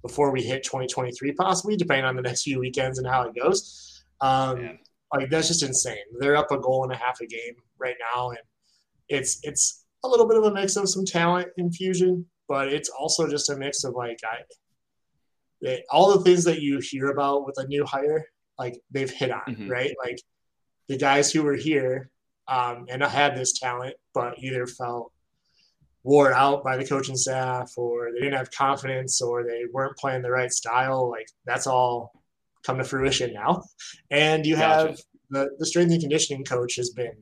before 0.05 0.31
we 0.31 0.43
hit 0.43 0.63
2023, 0.63 1.31
possibly, 1.31 1.75
depending 1.75 2.05
on 2.05 2.15
the 2.15 2.21
next 2.21 2.43
few 2.43 2.59
weekends 2.59 2.99
and 2.99 3.07
how 3.07 3.23
it 3.23 3.35
goes. 3.35 4.03
Um, 4.21 4.77
like 5.11 5.29
that's 5.31 5.47
just 5.47 5.63
insane. 5.63 5.97
They're 6.19 6.35
up 6.35 6.51
a 6.51 6.59
goal 6.59 6.83
and 6.83 6.93
a 6.93 6.95
half 6.95 7.21
a 7.21 7.25
game 7.25 7.55
right 7.79 7.95
now, 8.13 8.29
and 8.29 8.39
it's 9.09 9.39
it's 9.43 9.85
a 10.03 10.07
little 10.07 10.27
bit 10.27 10.37
of 10.37 10.43
a 10.43 10.53
mix 10.53 10.75
of 10.75 10.89
some 10.89 11.05
talent 11.05 11.47
infusion, 11.57 12.25
but 12.47 12.67
it's 12.67 12.89
also 12.89 13.27
just 13.27 13.49
a 13.49 13.57
mix 13.57 13.83
of 13.83 13.95
like 13.95 14.19
I, 14.23 14.41
they, 15.61 15.83
all 15.89 16.15
the 16.15 16.23
things 16.23 16.43
that 16.43 16.61
you 16.61 16.79
hear 16.79 17.09
about 17.09 17.45
with 17.45 17.57
a 17.57 17.67
new 17.67 17.83
hire, 17.83 18.25
like 18.59 18.79
they've 18.91 19.09
hit 19.09 19.31
on, 19.31 19.41
mm-hmm. 19.47 19.69
right? 19.69 19.95
Like 20.03 20.21
the 20.87 20.97
guys 20.97 21.31
who 21.31 21.41
were 21.41 21.55
here 21.55 22.11
um, 22.47 22.85
and 22.89 23.01
had 23.01 23.35
this 23.35 23.57
talent, 23.57 23.95
but 24.13 24.37
either 24.37 24.67
felt 24.67 25.11
wore 26.05 26.31
out 26.31 26.63
by 26.63 26.77
the 26.77 26.85
coaching 26.85 27.17
staff 27.17 27.73
or 27.77 28.11
they 28.13 28.19
didn't 28.19 28.37
have 28.37 28.51
confidence 28.51 29.21
or 29.21 29.43
they 29.43 29.63
weren't 29.73 29.97
playing 29.97 30.21
the 30.21 30.29
right 30.29 30.51
style. 30.51 31.09
Like 31.09 31.27
that's 31.45 31.65
all 31.65 32.11
come 32.63 32.77
to 32.77 32.83
fruition 32.83 33.33
now. 33.33 33.63
And 34.11 34.45
you 34.45 34.55
gotcha. 34.55 34.87
have 34.87 34.99
the, 35.31 35.49
the 35.57 35.65
strength 35.65 35.91
and 35.91 35.99
conditioning 36.01 36.45
coach 36.45 36.75
has 36.75 36.91
been 36.91 37.17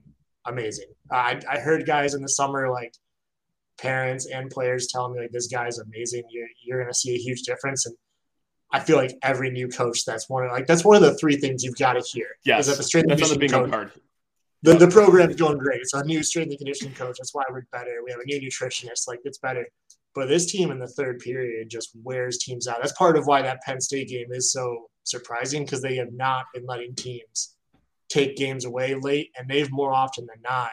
amazing. 0.46 0.88
I, 1.10 1.39
I 1.50 1.60
heard 1.60 1.86
guys 1.86 2.13
in 2.13 2.22
the 2.22 2.28
summer 2.28 2.69
like 2.69 2.93
parents 3.80 4.28
and 4.28 4.50
players 4.50 4.88
telling 4.88 5.13
me 5.13 5.22
like 5.22 5.32
this 5.32 5.48
guy's 5.48 5.80
amazing. 5.80 6.24
You're 6.30 6.50
you're 6.65 6.82
gonna 6.82 6.93
see 6.93 7.15
a 7.15 7.19
huge 7.19 7.43
difference. 7.43 7.86
And 7.86 7.96
I 8.74 8.82
feel 8.82 8.98
like 8.98 9.17
every 9.24 9.50
new 9.50 9.69
coach 9.69 10.04
that's 10.04 10.30
one 10.30 10.43
of 10.46 10.52
like 10.52 10.67
that's 10.67 10.84
one 10.84 10.98
of 10.98 11.04
the 11.04 11.15
three 11.15 11.38
things 11.38 11.63
you've 11.63 11.78
got 11.78 11.93
to 11.93 12.02
hear. 12.02 12.28
Yeah, 12.43 12.60
is 12.60 12.67
that 12.67 12.76
the 12.76 12.84
strength 12.84 13.10
and 13.10 13.17
conditioning 13.17 13.50
coach. 13.50 13.72
Card. 13.72 13.91
The, 14.63 14.76
the 14.76 14.88
program's 14.88 15.36
going 15.36 15.58
great. 15.58 15.82
It's 15.82 15.93
a 15.93 16.04
new 16.06 16.23
strength 16.23 16.49
and 16.49 16.58
conditioning 16.58 16.93
coach. 16.95 17.17
That's 17.19 17.34
why 17.34 17.43
we're 17.49 17.65
better. 17.71 18.02
We 18.04 18.12
have 18.12 18.21
a 18.21 18.26
new 18.26 18.39
nutritionist. 18.39 19.08
Like 19.08 19.19
it's 19.26 19.38
better. 19.38 19.67
But 20.15 20.28
this 20.28 20.49
team 20.52 20.71
in 20.71 20.80
the 20.80 20.88
third 20.88 21.19
period 21.19 21.69
just 21.69 21.91
wears 22.02 22.38
teams 22.38 22.67
out. 22.67 22.78
That's 22.82 22.93
part 22.93 23.17
of 23.17 23.28
why 23.28 23.41
that 23.41 23.62
Penn 23.63 23.82
State 23.82 24.08
game 24.08 24.32
is 24.32 24.52
so 24.52 24.89
surprising 25.04 25.65
because 25.65 25.82
they 25.82 25.97
have 25.97 26.13
not 26.13 26.45
been 26.54 26.65
letting 26.65 26.95
teams 26.95 27.56
take 28.08 28.38
games 28.38 28.63
away 28.63 28.95
late, 28.95 29.32
and 29.38 29.49
they've 29.49 29.71
more 29.71 29.93
often 29.93 30.28
than 30.28 30.41
not 30.43 30.71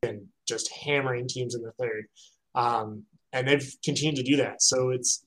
been 0.00 0.26
just 0.48 0.72
hammering 0.72 1.28
teams 1.28 1.54
in 1.54 1.62
the 1.62 1.72
third. 1.72 2.06
Um, 2.54 3.04
and 3.32 3.46
they've 3.46 3.76
continued 3.84 4.16
to 4.16 4.22
do 4.22 4.36
that. 4.38 4.60
So 4.62 4.90
it's 4.90 5.24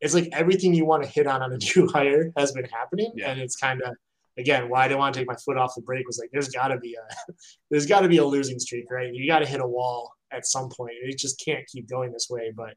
it's 0.00 0.14
like 0.14 0.28
everything 0.32 0.72
you 0.72 0.86
want 0.86 1.02
to 1.02 1.08
hit 1.08 1.26
on 1.26 1.42
on 1.42 1.52
a 1.52 1.58
new 1.76 1.88
hire 1.88 2.32
has 2.38 2.52
been 2.52 2.66
happening, 2.66 3.12
yeah. 3.16 3.30
and 3.30 3.40
it's 3.40 3.56
kind 3.56 3.82
of 3.82 3.94
again 4.38 4.68
why 4.68 4.84
I 4.84 4.88
didn't 4.88 5.00
want 5.00 5.14
to 5.14 5.20
take 5.20 5.28
my 5.28 5.36
foot 5.36 5.56
off 5.56 5.74
the 5.74 5.82
brake 5.82 6.06
was 6.06 6.18
like 6.18 6.30
there's 6.32 6.48
got 6.48 6.68
to 6.68 6.78
be 6.78 6.94
a 6.94 7.32
there's 7.70 7.86
got 7.86 8.00
to 8.00 8.08
be 8.08 8.18
a 8.18 8.24
losing 8.24 8.58
streak, 8.58 8.90
right? 8.90 9.12
You 9.12 9.26
got 9.26 9.40
to 9.40 9.46
hit 9.46 9.60
a 9.60 9.66
wall 9.66 10.12
at 10.32 10.46
some 10.46 10.68
point. 10.68 10.92
It 11.02 11.18
just 11.18 11.42
can't 11.44 11.66
keep 11.66 11.88
going 11.88 12.12
this 12.12 12.28
way. 12.30 12.52
But 12.54 12.74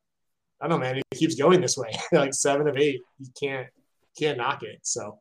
I 0.62 0.67
don't 0.67 0.80
know, 0.80 0.86
man. 0.86 0.98
It 0.98 1.17
keeps 1.17 1.36
going 1.36 1.62
this 1.62 1.78
way. 1.78 1.91
like 2.12 2.34
seven 2.34 2.67
of 2.67 2.78
eight, 2.78 3.02
you 3.20 3.30
can't 3.39 3.67
can't 4.17 4.38
knock 4.38 4.63
it. 4.63 4.80
So 4.84 5.20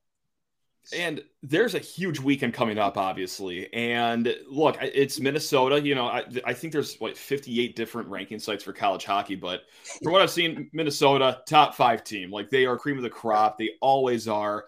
and 0.94 1.22
there's 1.42 1.75
a 1.75 1.79
huge 1.79 2.20
weekend 2.20 2.55
coming 2.55 2.79
up, 2.79 2.96
obviously. 2.96 3.72
And 3.72 4.35
look, 4.49 4.77
it's 4.81 5.18
Minnesota. 5.18 5.81
You 5.81 5.94
know, 5.94 6.07
I, 6.07 6.25
I 6.44 6.53
think 6.53 6.72
there's 6.72 7.01
like 7.01 7.16
58 7.16 7.75
different 7.75 8.09
ranking 8.09 8.38
sites 8.38 8.62
for 8.62 8.72
college 8.72 9.05
hockey, 9.05 9.35
but 9.35 9.62
from 10.03 10.12
what 10.12 10.22
I've 10.22 10.31
seen, 10.31 10.70
Minnesota 10.72 11.40
top 11.49 11.75
five 11.75 12.05
team. 12.05 12.31
Like 12.31 12.51
they 12.51 12.66
are 12.66 12.79
cream 12.79 12.96
of 12.96 13.03
the 13.03 13.11
crop. 13.11 13.59
They 13.59 13.70
always 13.81 14.29
are. 14.29 14.66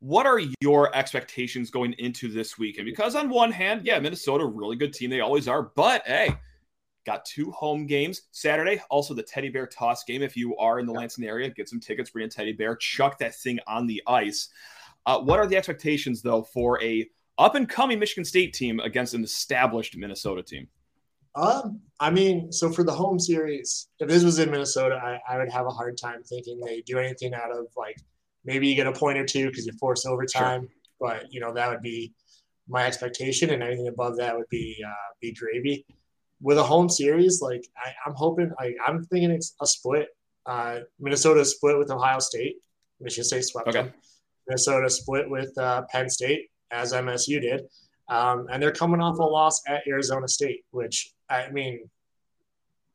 What 0.00 0.26
are 0.26 0.40
your 0.60 0.94
expectations 0.94 1.70
going 1.70 1.92
into 1.94 2.28
this 2.28 2.58
weekend? 2.58 2.86
Because 2.86 3.16
on 3.16 3.28
one 3.28 3.50
hand, 3.50 3.84
yeah, 3.84 3.98
Minnesota, 3.98 4.46
really 4.46 4.76
good 4.76 4.92
team. 4.92 5.10
They 5.10 5.20
always 5.20 5.48
are. 5.48 5.62
But 5.74 6.06
hey, 6.06 6.36
got 7.04 7.24
two 7.24 7.50
home 7.50 7.86
games 7.86 8.22
Saturday. 8.30 8.80
Also 8.90 9.14
the 9.14 9.22
Teddy 9.22 9.48
Bear 9.48 9.66
toss 9.66 10.04
game. 10.04 10.22
If 10.22 10.36
you 10.36 10.56
are 10.56 10.78
in 10.78 10.86
the 10.86 10.92
Lansing 10.92 11.24
area, 11.24 11.50
get 11.50 11.68
some 11.68 11.80
tickets, 11.80 12.10
bring 12.10 12.26
a 12.26 12.28
Teddy 12.28 12.52
Bear, 12.52 12.76
chuck 12.76 13.18
that 13.18 13.34
thing 13.34 13.58
on 13.66 13.86
the 13.86 14.02
ice. 14.06 14.50
Uh, 15.06 15.18
what 15.18 15.38
are 15.38 15.46
the 15.46 15.56
expectations, 15.56 16.22
though, 16.22 16.42
for 16.42 16.82
a 16.82 17.08
up 17.38 17.54
and 17.54 17.68
coming 17.68 17.98
Michigan 17.98 18.24
State 18.24 18.52
team 18.52 18.78
against 18.80 19.14
an 19.14 19.24
established 19.24 19.96
Minnesota 19.96 20.42
team? 20.42 20.68
Um, 21.34 21.80
I 21.98 22.10
mean, 22.10 22.52
so 22.52 22.70
for 22.70 22.84
the 22.84 22.92
home 22.92 23.18
series, 23.18 23.88
if 24.00 24.08
this 24.08 24.24
was 24.24 24.38
in 24.38 24.50
Minnesota, 24.50 24.96
I, 24.96 25.18
I 25.32 25.38
would 25.38 25.50
have 25.50 25.66
a 25.66 25.70
hard 25.70 25.96
time 25.96 26.22
thinking 26.24 26.60
they 26.60 26.82
do 26.82 26.98
anything 26.98 27.32
out 27.32 27.50
of 27.50 27.66
like 27.76 27.96
maybe 28.48 28.66
you 28.66 28.74
get 28.74 28.86
a 28.86 28.92
point 28.92 29.18
or 29.18 29.26
two 29.26 29.46
because 29.48 29.66
you 29.66 29.72
force 29.74 30.06
overtime, 30.06 30.62
sure. 30.62 30.70
but 30.98 31.32
you 31.32 31.38
know 31.38 31.52
that 31.52 31.68
would 31.70 31.82
be 31.82 32.12
my 32.66 32.86
expectation, 32.86 33.50
and 33.50 33.62
anything 33.62 33.88
above 33.88 34.16
that 34.16 34.36
would 34.36 34.48
be 34.50 34.76
uh, 34.84 35.08
be 35.20 35.32
gravy. 35.32 35.84
With 36.40 36.58
a 36.58 36.62
home 36.62 36.88
series, 36.88 37.42
like 37.42 37.64
I, 37.76 37.90
am 38.08 38.14
hoping, 38.14 38.50
like 38.58 38.76
I'm 38.84 39.04
thinking 39.04 39.30
it's 39.30 39.54
a 39.60 39.66
split. 39.66 40.08
Uh, 40.46 40.80
Minnesota 40.98 41.44
split 41.44 41.78
with 41.78 41.90
Ohio 41.90 42.20
State. 42.20 42.56
Michigan 43.00 43.24
State 43.24 43.44
swept 43.44 43.68
okay. 43.68 43.82
them. 43.82 43.92
Minnesota 44.46 44.88
split 44.88 45.28
with 45.28 45.56
uh, 45.58 45.82
Penn 45.90 46.08
State, 46.08 46.48
as 46.70 46.92
MSU 46.92 47.40
did. 47.40 47.62
Um, 48.08 48.46
and 48.50 48.62
they're 48.62 48.72
coming 48.72 49.00
off 49.00 49.18
a 49.18 49.22
loss 49.22 49.60
at 49.68 49.86
Arizona 49.86 50.26
State, 50.26 50.64
which, 50.70 51.12
I 51.28 51.50
mean, 51.50 51.90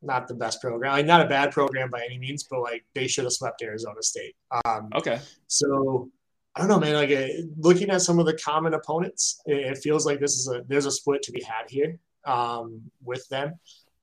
not 0.04 0.28
the 0.28 0.34
best 0.34 0.62
program. 0.62 0.92
Like, 0.92 1.06
not 1.06 1.22
a 1.22 1.28
bad 1.28 1.52
program 1.52 1.90
by 1.90 2.04
any 2.04 2.18
means, 2.18 2.44
but 2.44 2.62
like 2.62 2.86
they 2.94 3.08
should 3.08 3.24
have 3.24 3.34
swept 3.34 3.62
Arizona 3.62 4.02
State. 4.02 4.36
Um, 4.66 4.90
okay. 4.96 5.20
So 5.48 6.10
I 6.56 6.60
don't 6.60 6.70
know, 6.70 6.80
man. 6.80 6.96
Like 6.96 7.12
uh, 7.12 7.28
looking 7.58 7.90
at 7.90 8.02
some 8.02 8.20
of 8.20 8.26
the 8.26 8.38
common 8.38 8.74
opponents, 8.74 9.42
it, 9.46 9.58
it, 9.58 9.78
feels 9.80 10.06
like 10.06 10.20
this 10.20 10.34
is 10.34 10.48
a 10.48 10.64
there's 10.68 10.86
a 10.86 10.92
split 10.92 11.22
to 11.24 11.32
be 11.32 11.42
had 11.42 11.70
here 11.70 11.98
um, 12.26 12.82
with 13.04 13.28
them. 13.30 13.54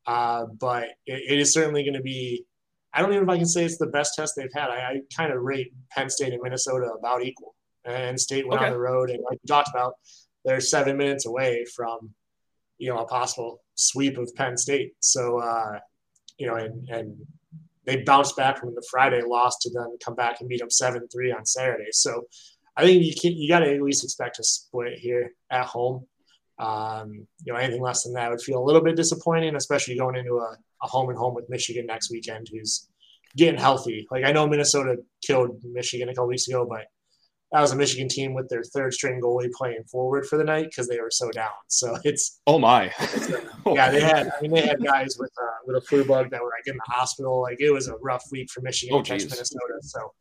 Uh, 0.06 0.46
but 0.58 0.84
it, 1.06 1.32
it 1.32 1.38
is 1.38 1.52
certainly 1.52 1.84
going 1.84 1.94
to 1.94 2.02
be 2.02 2.44
I 2.92 3.02
don't 3.02 3.12
even 3.12 3.26
know 3.26 3.32
if 3.32 3.36
I 3.36 3.38
can 3.38 3.46
say 3.46 3.64
it's 3.64 3.78
the 3.78 3.86
best 3.86 4.14
test 4.16 4.34
they've 4.36 4.52
had. 4.52 4.70
I, 4.70 4.78
I 4.78 5.00
kind 5.16 5.32
of 5.32 5.42
rate 5.42 5.72
Penn 5.90 6.10
State 6.10 6.32
and 6.32 6.42
Minnesota 6.42 6.90
about 6.98 7.22
equal. 7.22 7.54
And 7.84 8.20
State 8.20 8.46
went 8.46 8.60
okay. 8.60 8.66
on 8.66 8.72
the 8.72 8.80
road, 8.80 9.10
and 9.10 9.22
like 9.22 9.38
we 9.42 9.46
talked 9.46 9.70
about, 9.70 9.94
they're 10.44 10.60
seven 10.60 10.96
minutes 10.96 11.24
away 11.24 11.64
from, 11.74 12.10
you 12.78 12.92
know, 12.92 12.98
a 12.98 13.06
possible 13.06 13.62
sweep 13.74 14.18
of 14.18 14.34
Penn 14.34 14.56
State. 14.56 14.92
So, 15.00 15.38
uh, 15.38 15.78
you 16.40 16.46
know, 16.46 16.56
and 16.56 16.88
and 16.88 17.16
they 17.84 17.98
bounced 17.98 18.36
back 18.36 18.58
from 18.58 18.74
the 18.74 18.86
Friday 18.90 19.22
loss 19.22 19.58
to 19.58 19.70
then 19.70 19.96
come 20.04 20.14
back 20.14 20.40
and 20.40 20.48
beat 20.48 20.60
them 20.60 20.70
seven 20.70 21.06
three 21.08 21.32
on 21.32 21.44
Saturday. 21.44 21.90
So, 21.92 22.24
I 22.76 22.84
think 22.84 23.04
you 23.04 23.14
can 23.14 23.36
you 23.36 23.48
got 23.48 23.60
to 23.60 23.72
at 23.72 23.82
least 23.82 24.02
expect 24.02 24.38
a 24.38 24.42
split 24.42 24.98
here 24.98 25.32
at 25.50 25.66
home. 25.66 26.06
Um, 26.58 27.26
you 27.44 27.52
know, 27.52 27.58
anything 27.58 27.82
less 27.82 28.04
than 28.04 28.14
that 28.14 28.30
would 28.30 28.42
feel 28.42 28.62
a 28.62 28.64
little 28.64 28.82
bit 28.82 28.96
disappointing, 28.96 29.54
especially 29.54 29.96
going 29.96 30.16
into 30.16 30.34
a, 30.36 30.56
a 30.82 30.86
home 30.86 31.08
and 31.08 31.18
home 31.18 31.34
with 31.34 31.48
Michigan 31.48 31.86
next 31.86 32.10
weekend, 32.10 32.48
who's 32.52 32.88
getting 33.36 33.58
healthy. 33.58 34.06
Like 34.10 34.24
I 34.24 34.32
know 34.32 34.46
Minnesota 34.46 34.96
killed 35.22 35.62
Michigan 35.64 36.08
a 36.08 36.14
couple 36.14 36.28
weeks 36.28 36.48
ago, 36.48 36.66
but 36.68 36.86
that 37.52 37.60
was 37.60 37.72
a 37.72 37.76
Michigan 37.76 38.08
team 38.08 38.32
with 38.32 38.48
their 38.48 38.62
third 38.62 38.94
string 38.94 39.20
goalie 39.20 39.50
playing 39.52 39.82
forward 39.84 40.26
for 40.26 40.36
the 40.36 40.44
night 40.44 40.66
because 40.66 40.88
they 40.88 41.00
were 41.00 41.10
so 41.10 41.30
down. 41.30 41.50
So 41.66 41.96
it's 42.04 42.40
oh 42.46 42.58
my, 42.58 42.92
yeah. 43.66 43.90
They 43.90 44.00
had 44.00 44.28
I 44.28 44.40
mean 44.40 44.52
they 44.52 44.66
had 44.66 44.82
guys 44.82 45.16
with 45.18 45.32
uh, 45.40 45.56
with 45.66 45.76
a 45.76 45.80
flu 45.80 46.04
bug 46.04 46.30
that 46.30 46.40
were 46.40 46.52
like 46.56 46.66
in 46.66 46.76
the 46.76 46.92
hospital. 46.92 47.42
Like 47.42 47.60
it 47.60 47.70
was 47.70 47.88
a 47.88 47.96
rough 47.96 48.24
week 48.30 48.50
for 48.50 48.60
Michigan 48.60 48.96
oh, 48.96 49.00
against 49.00 49.30
Minnesota. 49.30 49.74
So 49.82 50.12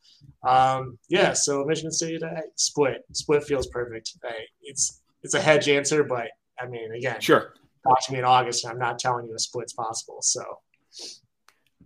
um, 0.48 0.98
yeah, 1.10 1.34
so 1.34 1.64
Michigan 1.66 1.92
State 1.92 2.24
uh, 2.24 2.42
split 2.56 3.04
split 3.14 3.44
feels 3.44 3.68
perfect. 3.68 4.14
Uh, 4.28 4.32
it's 4.62 5.02
it's 5.24 5.36
a 5.36 5.42
hedge 5.42 5.70
answer, 5.70 6.04
but 6.04 6.30
I 6.60 6.66
mean 6.68 6.94
again, 6.94 7.22
sure. 7.22 7.54
Watch 7.86 8.10
me 8.10 8.20
in 8.20 8.26
August, 8.26 8.66
and 8.66 8.74
I'm 8.74 8.80
not 8.80 9.00
telling 9.00 9.26
you 9.28 9.36
a 9.36 9.40
split's 9.40 9.74
possible. 9.74 10.18
So 10.22 10.44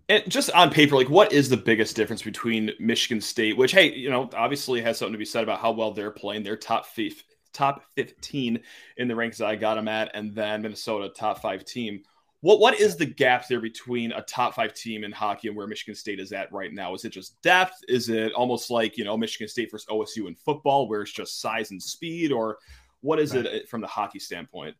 and 0.10 0.24
just 0.28 0.52
on 0.52 0.70
paper, 0.70 0.96
like 0.96 1.10
what 1.10 1.32
is 1.32 1.50
the 1.50 1.58
biggest 1.58 1.96
difference 1.96 2.22
between 2.22 2.72
Michigan 2.80 3.22
State, 3.22 3.58
which 3.58 3.72
hey, 3.72 3.94
you 3.94 4.10
know, 4.10 4.30
obviously 4.36 4.82
has 4.82 4.98
something 4.98 5.14
to 5.14 5.18
be 5.18 5.26
said 5.26 5.44
about 5.44 5.60
how 5.60 5.72
well 5.72 5.92
they're 5.92 6.12
playing. 6.12 6.44
They're 6.44 6.58
top 6.58 6.86
fifth, 6.86 7.24
top 7.54 7.84
15 7.96 8.60
in 8.98 9.08
the 9.08 9.16
ranks 9.16 9.38
that 9.38 9.48
I 9.48 9.56
got 9.56 9.76
them 9.76 9.88
at, 9.88 10.12
and 10.14 10.34
then 10.34 10.62
Minnesota 10.62 11.10
top 11.10 11.42
five 11.42 11.64
team. 11.64 12.02
What 12.42 12.60
what 12.60 12.78
is 12.78 12.98
the 12.98 13.06
gap 13.06 13.48
there 13.48 13.62
between 13.62 14.12
a 14.12 14.22
top 14.22 14.56
five 14.56 14.74
team 14.74 15.06
in 15.06 15.14
hockey 15.14 15.48
and 15.48 15.56
where 15.56 15.68
Michigan 15.68 15.96
State 15.96 16.20
is 16.20 16.34
at 16.34 16.52
right 16.52 16.74
now? 16.74 16.94
Is 16.94 17.06
it 17.06 17.14
just 17.14 17.42
depth? 17.42 17.76
Is 17.88 18.10
it 18.10 18.34
almost 18.34 18.70
like 18.70 18.98
you 18.98 19.06
know 19.06 19.16
Michigan 19.16 19.48
State 19.48 19.72
versus 19.72 19.88
OSU 19.90 20.28
in 20.28 20.36
football, 20.36 20.90
where 20.90 21.04
it's 21.04 21.14
just 21.14 21.40
size 21.40 21.72
and 21.72 21.82
speed, 21.82 22.34
or 22.34 22.58
what 23.00 23.20
is 23.20 23.34
right. 23.34 23.46
it 23.46 23.70
from 23.70 23.80
the 23.80 23.88
hockey 23.88 24.20
standpoint? 24.20 24.76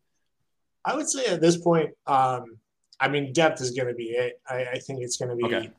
I 0.84 0.94
would 0.94 1.08
say 1.08 1.24
at 1.26 1.40
this 1.40 1.56
point, 1.56 1.90
um, 2.06 2.58
I 3.00 3.08
mean, 3.08 3.32
depth 3.32 3.60
is 3.60 3.72
going 3.72 3.88
to 3.88 3.94
be 3.94 4.10
it. 4.10 4.40
I, 4.48 4.64
I 4.74 4.78
think 4.78 5.00
it's 5.02 5.16
going 5.16 5.30
to 5.30 5.36
be 5.36 5.44
okay. 5.44 5.70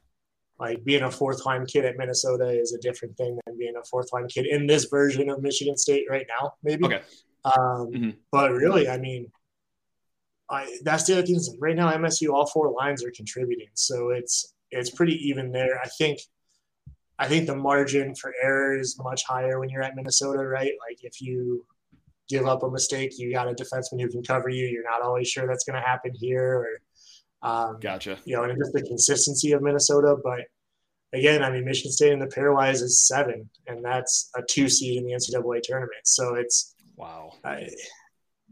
like 0.60 0.84
being 0.84 1.04
a 1.04 1.12
fourth 1.12 1.45
line 1.45 1.65
kid 1.65 1.86
at 1.86 1.97
Minnesota 1.97 2.47
is 2.49 2.73
a 2.73 2.80
different 2.80 3.15
thing 3.17 3.38
than 3.45 3.58
being 3.58 3.75
a 3.75 3.84
fourth 3.84 4.12
line 4.13 4.28
kid 4.28 4.45
in 4.45 4.67
this 4.67 4.86
version 4.86 5.30
of 5.30 5.41
Michigan 5.41 5.78
State 5.78 6.06
right 6.10 6.25
now, 6.28 6.54
maybe. 6.63 6.86
Okay. 6.86 7.01
Um, 7.45 7.91
mm-hmm. 7.91 8.10
But 8.32 8.51
really, 8.51 8.89
I 8.89 8.97
mean, 8.97 9.32
I, 10.49 10.78
that's 10.84 11.06
the 11.06 11.13
other 11.13 11.25
thing. 11.25 11.39
Right 11.60 11.75
now, 11.75 11.91
MSU, 11.91 12.34
all 12.34 12.47
four 12.47 12.71
lines 12.71 13.04
are 13.04 13.12
contributing, 13.12 13.69
so 13.73 14.10
it's 14.10 14.54
it's 14.71 14.89
pretty 14.89 15.13
even 15.28 15.51
there. 15.51 15.80
I 15.84 15.88
think. 15.88 16.19
I 17.17 17.30
think 17.30 17.47
the 17.47 17.56
margin 17.56 18.13
for 18.13 18.34
error 18.43 18.78
is 18.78 18.99
much 19.01 19.23
higher 19.23 19.58
when 19.58 19.69
you're 19.69 19.82
at 19.82 19.95
Minnesota, 19.95 20.45
right? 20.45 20.73
Like 20.86 20.99
if 21.01 21.21
you 21.21 21.65
give 22.28 22.45
up 22.45 22.63
a 22.63 22.69
mistake, 22.69 23.13
you 23.17 23.32
got 23.32 23.47
a 23.47 23.54
defenseman 23.54 24.01
who 24.01 24.10
can 24.10 24.23
cover 24.23 24.49
you. 24.49 24.65
You're 24.65 24.84
not 24.84 25.01
always 25.01 25.30
sure 25.30 25.47
that's 25.47 25.63
going 25.63 25.82
to 25.82 25.88
happen 25.88 26.12
here, 26.13 26.58
or 26.58 26.67
um, 27.45 27.77
gotcha. 27.79 28.17
You 28.25 28.36
know, 28.36 28.43
and 28.43 28.58
just 28.58 28.73
the 28.73 28.81
consistency 28.81 29.51
of 29.51 29.62
Minnesota. 29.62 30.15
But 30.23 30.41
again, 31.13 31.43
I 31.43 31.51
mean, 31.51 31.63
Michigan 31.63 31.91
State 31.91 32.12
in 32.12 32.19
the 32.19 32.25
pairwise 32.25 32.81
is 32.81 33.08
seven, 33.08 33.49
and 33.67 33.86
that's 33.86 34.31
a 34.36 34.41
two 34.41 34.67
seed 34.67 34.97
in 34.97 35.05
the 35.05 35.13
NCAA 35.13 35.62
tournament. 35.62 36.01
So 36.05 36.36
it's 36.36 36.73
wow. 36.95 37.34
Uh, 37.43 37.58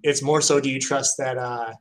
it's 0.04 0.22
more 0.22 0.42
so. 0.42 0.60
Do 0.60 0.70
you 0.70 0.80
trust 0.80 1.16
that 1.18 1.38
uh, 1.38 1.74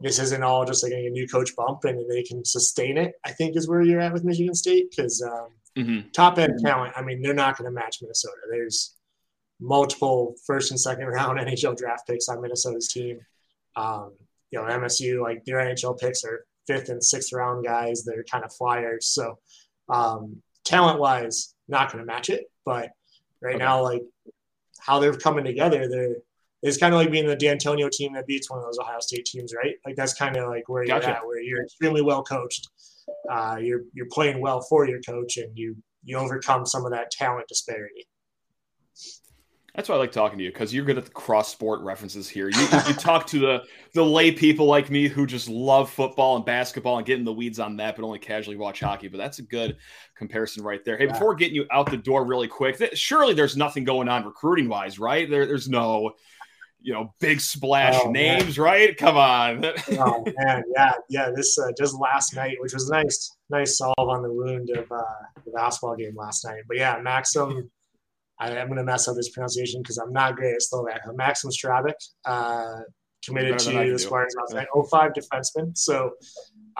this 0.00 0.18
isn't 0.18 0.42
all 0.42 0.64
just 0.64 0.82
like 0.82 0.92
a 0.92 1.10
new 1.10 1.28
coach 1.28 1.54
bump 1.54 1.84
and 1.84 2.10
they 2.10 2.24
can 2.24 2.44
sustain 2.44 2.98
it? 2.98 3.12
I 3.24 3.30
think 3.30 3.56
is 3.56 3.68
where 3.68 3.82
you're 3.82 4.00
at 4.00 4.12
with 4.12 4.24
Michigan 4.24 4.54
State 4.54 4.90
because 4.90 5.22
um, 5.22 5.48
mm-hmm. 5.78 6.08
top 6.10 6.38
end 6.38 6.58
talent. 6.60 6.94
I 6.96 7.02
mean, 7.02 7.22
they're 7.22 7.34
not 7.34 7.56
going 7.56 7.70
to 7.70 7.74
match 7.74 7.98
Minnesota. 8.02 8.36
There's 8.50 8.96
multiple 9.60 10.34
first 10.44 10.72
and 10.72 10.80
second 10.80 11.06
round 11.06 11.38
NHL 11.38 11.76
draft 11.76 12.08
picks 12.08 12.28
on 12.28 12.42
Minnesota's 12.42 12.88
team. 12.88 13.20
Um, 13.76 14.12
you 14.50 14.58
know, 14.58 14.66
MSU, 14.66 15.22
like 15.22 15.44
their 15.44 15.58
NHL 15.58 15.98
picks 15.98 16.24
are 16.24 16.44
fifth 16.66 16.88
and 16.88 17.02
sixth 17.02 17.32
round 17.32 17.64
guys. 17.64 18.04
They're 18.04 18.24
kind 18.24 18.44
of 18.44 18.52
flyers. 18.54 19.06
So 19.08 19.38
um, 19.88 20.42
talent 20.64 20.98
wise, 20.98 21.54
not 21.68 21.92
going 21.92 22.04
to 22.04 22.12
match 22.12 22.30
it. 22.30 22.44
But 22.64 22.90
right 23.40 23.56
okay. 23.56 23.64
now, 23.64 23.82
like 23.82 24.02
how 24.80 24.98
they're 24.98 25.14
coming 25.14 25.44
together, 25.44 25.88
they're 25.88 26.16
it's 26.62 26.78
kind 26.78 26.94
of 26.94 26.98
like 26.98 27.10
being 27.10 27.26
the 27.26 27.36
Dantonio 27.36 27.90
team 27.90 28.14
that 28.14 28.26
beats 28.26 28.50
one 28.50 28.58
of 28.58 28.64
those 28.64 28.78
Ohio 28.78 28.98
State 29.00 29.24
teams, 29.24 29.54
right? 29.54 29.76
Like 29.84 29.94
that's 29.94 30.14
kind 30.14 30.36
of 30.36 30.48
like 30.48 30.68
where 30.68 30.82
you're 30.82 30.96
at, 30.96 31.24
where 31.24 31.40
you're 31.40 31.62
extremely 31.62 32.02
well 32.02 32.22
coached. 32.22 32.68
Uh, 33.30 33.58
you're 33.60 33.82
you're 33.92 34.08
playing 34.10 34.40
well 34.40 34.60
for 34.62 34.88
your 34.88 35.00
coach, 35.02 35.36
and 35.36 35.56
you 35.56 35.76
you 36.02 36.16
overcome 36.16 36.66
some 36.66 36.84
of 36.84 36.92
that 36.92 37.10
talent 37.10 37.46
disparity. 37.46 38.08
That's 39.76 39.90
why 39.90 39.96
I 39.96 39.98
like 39.98 40.12
talking 40.12 40.38
to 40.38 40.44
you 40.44 40.50
because 40.50 40.72
you're 40.72 40.86
good 40.86 40.96
at 40.96 41.04
the 41.04 41.10
cross 41.10 41.52
sport 41.52 41.82
references 41.82 42.30
here. 42.30 42.48
You, 42.48 42.62
you 42.88 42.94
talk 42.94 43.26
to 43.26 43.38
the 43.38 43.62
the 43.92 44.02
lay 44.02 44.32
people 44.32 44.64
like 44.64 44.90
me 44.90 45.06
who 45.06 45.26
just 45.26 45.50
love 45.50 45.90
football 45.90 46.36
and 46.36 46.46
basketball 46.46 46.96
and 46.96 47.06
get 47.06 47.18
in 47.18 47.26
the 47.26 47.32
weeds 47.32 47.60
on 47.60 47.76
that, 47.76 47.94
but 47.94 48.04
only 48.04 48.18
casually 48.18 48.56
watch 48.56 48.80
hockey. 48.80 49.08
But 49.08 49.18
that's 49.18 49.38
a 49.38 49.42
good 49.42 49.76
comparison 50.16 50.64
right 50.64 50.82
there. 50.82 50.96
Hey, 50.96 51.04
yeah. 51.04 51.12
before 51.12 51.34
getting 51.34 51.54
you 51.54 51.66
out 51.70 51.90
the 51.90 51.98
door 51.98 52.24
really 52.24 52.48
quick, 52.48 52.78
th- 52.78 52.96
surely 52.96 53.34
there's 53.34 53.54
nothing 53.54 53.84
going 53.84 54.08
on 54.08 54.24
recruiting 54.24 54.66
wise, 54.66 54.98
right? 54.98 55.28
There, 55.28 55.44
there's 55.44 55.68
no 55.68 56.12
you 56.80 56.94
know 56.94 57.12
big 57.20 57.38
splash 57.38 58.00
oh, 58.02 58.10
names, 58.10 58.56
man. 58.56 58.64
right? 58.64 58.96
Come 58.96 59.18
on. 59.18 59.62
oh 59.98 60.24
man, 60.38 60.64
yeah, 60.74 60.92
yeah. 61.10 61.30
This 61.34 61.58
uh, 61.58 61.70
just 61.76 61.94
last 62.00 62.34
night, 62.34 62.56
which 62.60 62.72
was 62.72 62.88
nice, 62.88 63.36
nice 63.50 63.76
solve 63.76 63.94
on 63.98 64.22
the 64.22 64.32
wound 64.32 64.70
of 64.70 64.90
uh, 64.90 65.02
the 65.44 65.50
basketball 65.50 65.96
game 65.96 66.16
last 66.16 66.46
night. 66.46 66.62
But 66.66 66.78
yeah, 66.78 66.98
Maxim 67.02 67.70
I, 68.38 68.50
am 68.50 68.66
going 68.68 68.78
to 68.78 68.84
mess 68.84 69.08
up 69.08 69.16
this 69.16 69.30
pronunciation 69.30 69.82
because 69.82 69.98
I'm 69.98 70.12
not 70.12 70.36
great 70.36 70.54
at 70.54 70.62
Slovak. 70.62 71.00
Maxim 71.14 71.50
Strbak, 71.50 71.94
uh, 72.24 72.80
committed 73.24 73.58
to 73.60 73.70
the 73.70 73.98
Spartans 73.98 74.34
last 74.38 74.54
night, 74.54 74.68
05 74.74 75.12
defenseman. 75.12 75.76
So, 75.76 76.12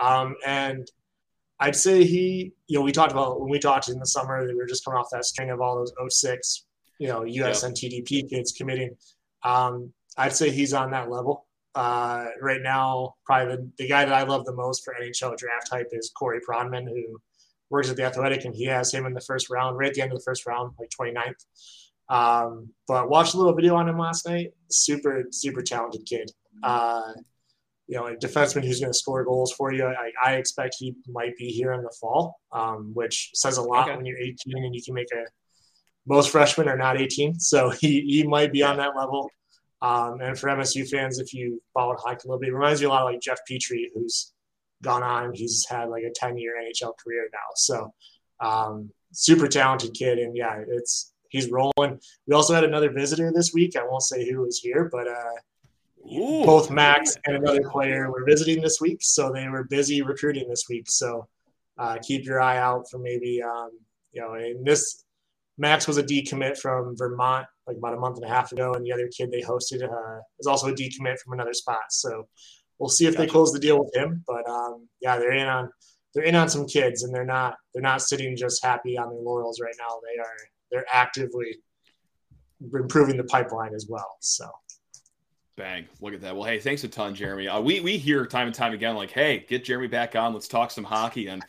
um, 0.01 0.35
and 0.45 0.87
I'd 1.59 1.75
say 1.75 2.03
he, 2.03 2.53
you 2.67 2.77
know, 2.77 2.83
we 2.83 2.91
talked 2.91 3.11
about 3.11 3.41
when 3.41 3.49
we 3.49 3.59
talked 3.59 3.89
in 3.89 3.99
the 3.99 4.05
summer, 4.05 4.45
that 4.45 4.53
we 4.53 4.57
were 4.57 4.67
just 4.67 4.85
coming 4.85 4.99
off 4.99 5.07
that 5.11 5.25
string 5.25 5.49
of 5.49 5.59
all 5.59 5.75
those 5.75 5.93
06, 6.15 6.65
you 6.99 7.07
know, 7.07 7.23
US 7.23 7.63
and 7.63 7.75
yep. 7.81 8.05
kids 8.05 8.51
committing. 8.51 8.95
Um, 9.43 9.91
I'd 10.17 10.33
say 10.33 10.51
he's 10.51 10.73
on 10.73 10.91
that 10.91 11.09
level. 11.09 11.45
Uh, 11.73 12.25
right 12.41 12.61
now, 12.61 13.15
probably 13.25 13.55
the, 13.55 13.71
the 13.77 13.87
guy 13.87 14.03
that 14.03 14.13
I 14.13 14.23
love 14.23 14.45
the 14.45 14.53
most 14.53 14.83
for 14.83 14.95
NHL 14.99 15.37
draft 15.37 15.69
type 15.69 15.87
is 15.91 16.11
Corey 16.17 16.39
Pronman, 16.47 16.87
who 16.87 17.19
works 17.69 17.89
at 17.89 17.95
the 17.95 18.03
Athletic, 18.03 18.45
and 18.45 18.55
he 18.55 18.65
has 18.65 18.93
him 18.93 19.05
in 19.05 19.13
the 19.13 19.21
first 19.21 19.49
round, 19.49 19.77
right 19.77 19.89
at 19.89 19.95
the 19.95 20.01
end 20.01 20.11
of 20.11 20.17
the 20.17 20.23
first 20.23 20.45
round, 20.45 20.73
like 20.79 20.89
29th. 20.89 21.45
Um, 22.09 22.69
but 22.87 23.09
watched 23.09 23.33
a 23.33 23.37
little 23.37 23.53
video 23.53 23.75
on 23.75 23.89
him 23.89 23.97
last 23.97 24.27
night. 24.27 24.51
Super, 24.69 25.25
super 25.31 25.61
talented 25.61 26.05
kid. 26.05 26.31
Uh, 26.63 27.13
you 27.87 27.95
know, 27.95 28.07
a 28.07 28.15
defenseman 28.15 28.65
who's 28.65 28.79
going 28.79 28.91
to 28.91 28.97
score 28.97 29.23
goals 29.23 29.53
for 29.53 29.71
you. 29.71 29.85
I, 29.85 30.11
I, 30.23 30.33
expect 30.33 30.75
he 30.77 30.95
might 31.07 31.37
be 31.37 31.47
here 31.47 31.71
in 31.71 31.83
the 31.83 31.95
fall, 32.01 32.39
um, 32.51 32.91
which 32.93 33.31
says 33.33 33.57
a 33.57 33.61
lot 33.61 33.87
okay. 33.87 33.95
when 33.95 34.05
you're 34.05 34.17
18 34.17 34.35
and 34.57 34.75
you 34.75 34.83
can 34.83 34.93
make 34.93 35.11
a. 35.13 35.23
Most 36.05 36.31
freshmen 36.31 36.69
are 36.69 36.77
not 36.77 36.99
18, 36.99 37.39
so 37.39 37.69
he, 37.81 38.01
he 38.01 38.23
might 38.23 38.51
be 38.51 38.63
on 38.63 38.77
that 38.77 38.95
level. 38.95 39.29
Um, 39.81 40.19
and 40.21 40.37
for 40.37 40.47
MSU 40.49 40.89
fans, 40.89 41.19
if 41.19 41.33
you 41.33 41.61
followed 41.73 41.97
hockey 41.99 42.21
a 42.25 42.27
little 42.27 42.39
bit, 42.39 42.49
it 42.49 42.53
reminds 42.53 42.81
me 42.81 42.87
a 42.87 42.89
lot 42.89 43.01
of 43.01 43.11
like 43.11 43.21
Jeff 43.21 43.39
Petry, 43.49 43.85
who's 43.93 44.33
gone 44.83 45.03
on. 45.03 45.33
He's 45.33 45.65
had 45.69 45.89
like 45.89 46.03
a 46.03 46.11
10 46.13 46.37
year 46.37 46.55
NHL 46.61 46.93
career 46.97 47.29
now. 47.31 47.39
So 47.55 47.93
um, 48.39 48.89
super 49.11 49.47
talented 49.47 49.93
kid. 49.93 50.19
And 50.19 50.35
yeah, 50.35 50.63
it's 50.67 51.13
he's 51.29 51.49
rolling. 51.49 51.99
We 52.27 52.33
also 52.33 52.53
had 52.53 52.63
another 52.63 52.91
visitor 52.91 53.31
this 53.33 53.53
week. 53.53 53.75
I 53.75 53.83
won't 53.83 54.03
say 54.03 54.29
who 54.29 54.41
was 54.41 54.59
here, 54.59 54.89
but 54.91 55.07
uh, 55.07 56.13
Ooh. 56.13 56.45
both 56.45 56.69
Max 56.69 57.17
and 57.25 57.37
another 57.37 57.69
player 57.69 58.11
were 58.11 58.25
visiting 58.25 58.61
this 58.61 58.79
week. 58.79 58.99
So 59.01 59.31
they 59.31 59.47
were 59.47 59.63
busy 59.63 60.01
recruiting 60.01 60.47
this 60.49 60.65
week. 60.69 60.89
So 60.89 61.27
uh, 61.77 61.97
keep 62.01 62.25
your 62.25 62.41
eye 62.41 62.57
out 62.57 62.89
for 62.89 62.97
maybe, 62.97 63.41
um, 63.41 63.71
you 64.11 64.21
know, 64.21 64.35
in 64.35 64.63
this 64.63 65.03
Max 65.59 65.87
was 65.87 65.97
a 65.97 66.03
decommit 66.03 66.57
from 66.59 66.95
Vermont 66.95 67.47
like 67.67 67.77
about 67.77 67.93
a 67.93 67.99
month 67.99 68.15
and 68.15 68.25
a 68.25 68.29
half 68.29 68.51
ago, 68.51 68.73
and 68.73 68.85
the 68.85 68.91
other 68.91 69.09
kid 69.09 69.31
they 69.31 69.41
hosted 69.41 69.83
uh, 69.83 70.21
is 70.39 70.47
also 70.47 70.67
a 70.67 70.73
decommit 70.73 71.19
from 71.19 71.33
another 71.33 71.53
spot. 71.53 71.91
So 71.91 72.27
we'll 72.79 72.89
see 72.89 73.05
if 73.05 73.13
gotcha. 73.13 73.25
they 73.25 73.31
close 73.31 73.51
the 73.51 73.59
deal 73.59 73.79
with 73.79 73.95
him. 73.95 74.23
But 74.27 74.47
um, 74.49 74.87
yeah, 75.01 75.17
they're 75.17 75.33
in 75.33 75.47
on 75.47 75.69
they're 76.13 76.23
in 76.23 76.35
on 76.35 76.49
some 76.49 76.65
kids, 76.67 77.03
and 77.03 77.13
they're 77.13 77.25
not 77.25 77.55
they're 77.73 77.83
not 77.83 78.01
sitting 78.01 78.35
just 78.35 78.63
happy 78.63 78.97
on 78.97 79.09
their 79.09 79.19
laurels 79.19 79.59
right 79.61 79.75
now. 79.79 79.99
They 80.03 80.19
are 80.19 80.37
they're 80.71 80.85
actively 80.91 81.57
improving 82.73 83.17
the 83.17 83.23
pipeline 83.25 83.73
as 83.73 83.87
well. 83.89 84.17
So. 84.19 84.49
Bang! 85.55 85.87
Look 86.01 86.13
at 86.13 86.21
that. 86.21 86.35
Well, 86.35 86.45
hey, 86.45 86.59
thanks 86.59 86.83
a 86.83 86.87
ton, 86.87 87.15
Jeremy. 87.15 87.47
Uh, 87.47 87.59
we 87.59 87.79
we 87.79 87.97
hear 87.97 88.27
time 88.27 88.45
and 88.45 88.55
time 88.55 88.73
again, 88.73 88.95
like, 88.95 89.09
hey, 89.09 89.43
get 89.49 89.63
Jeremy 89.63 89.87
back 89.87 90.15
on. 90.15 90.31
Let's 90.31 90.47
talk 90.47 90.69
some 90.69 90.83
hockey. 90.83 91.29
And 91.29 91.43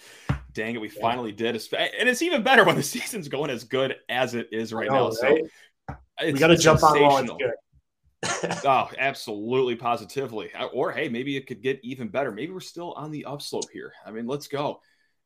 dang 0.54 0.74
it, 0.74 0.80
we 0.80 0.88
yeah. 0.88 1.00
finally 1.02 1.30
did. 1.30 1.56
And 1.78 2.08
it's 2.08 2.22
even 2.22 2.42
better 2.42 2.64
when 2.64 2.74
the 2.74 2.82
season's 2.94 3.28
going 3.28 3.50
as 3.50 3.64
good 3.64 3.96
as 4.08 4.34
it 4.34 4.48
is 4.50 4.72
right 4.72 4.88
know, 4.88 5.10
now. 5.10 5.28
Right? 5.28 5.44
So 5.88 5.96
we 6.24 6.32
got 6.32 6.48
to 6.48 6.56
jump 6.56 6.82
on 6.82 7.00
while 7.00 7.18
it's 7.18 7.30
good. 7.30 7.52
Oh, 8.64 8.90
absolutely, 8.98 9.76
positively. 9.76 10.50
Or 10.72 10.92
hey, 10.92 11.08
maybe 11.08 11.36
it 11.36 11.46
could 11.46 11.62
get 11.62 11.80
even 11.82 12.08
better. 12.08 12.32
Maybe 12.32 12.52
we're 12.52 12.60
still 12.60 12.92
on 12.92 13.10
the 13.10 13.24
upslope 13.24 13.70
here. 13.72 13.92
I 14.04 14.10
mean, 14.10 14.26
let's 14.26 14.48
go. 14.48 14.80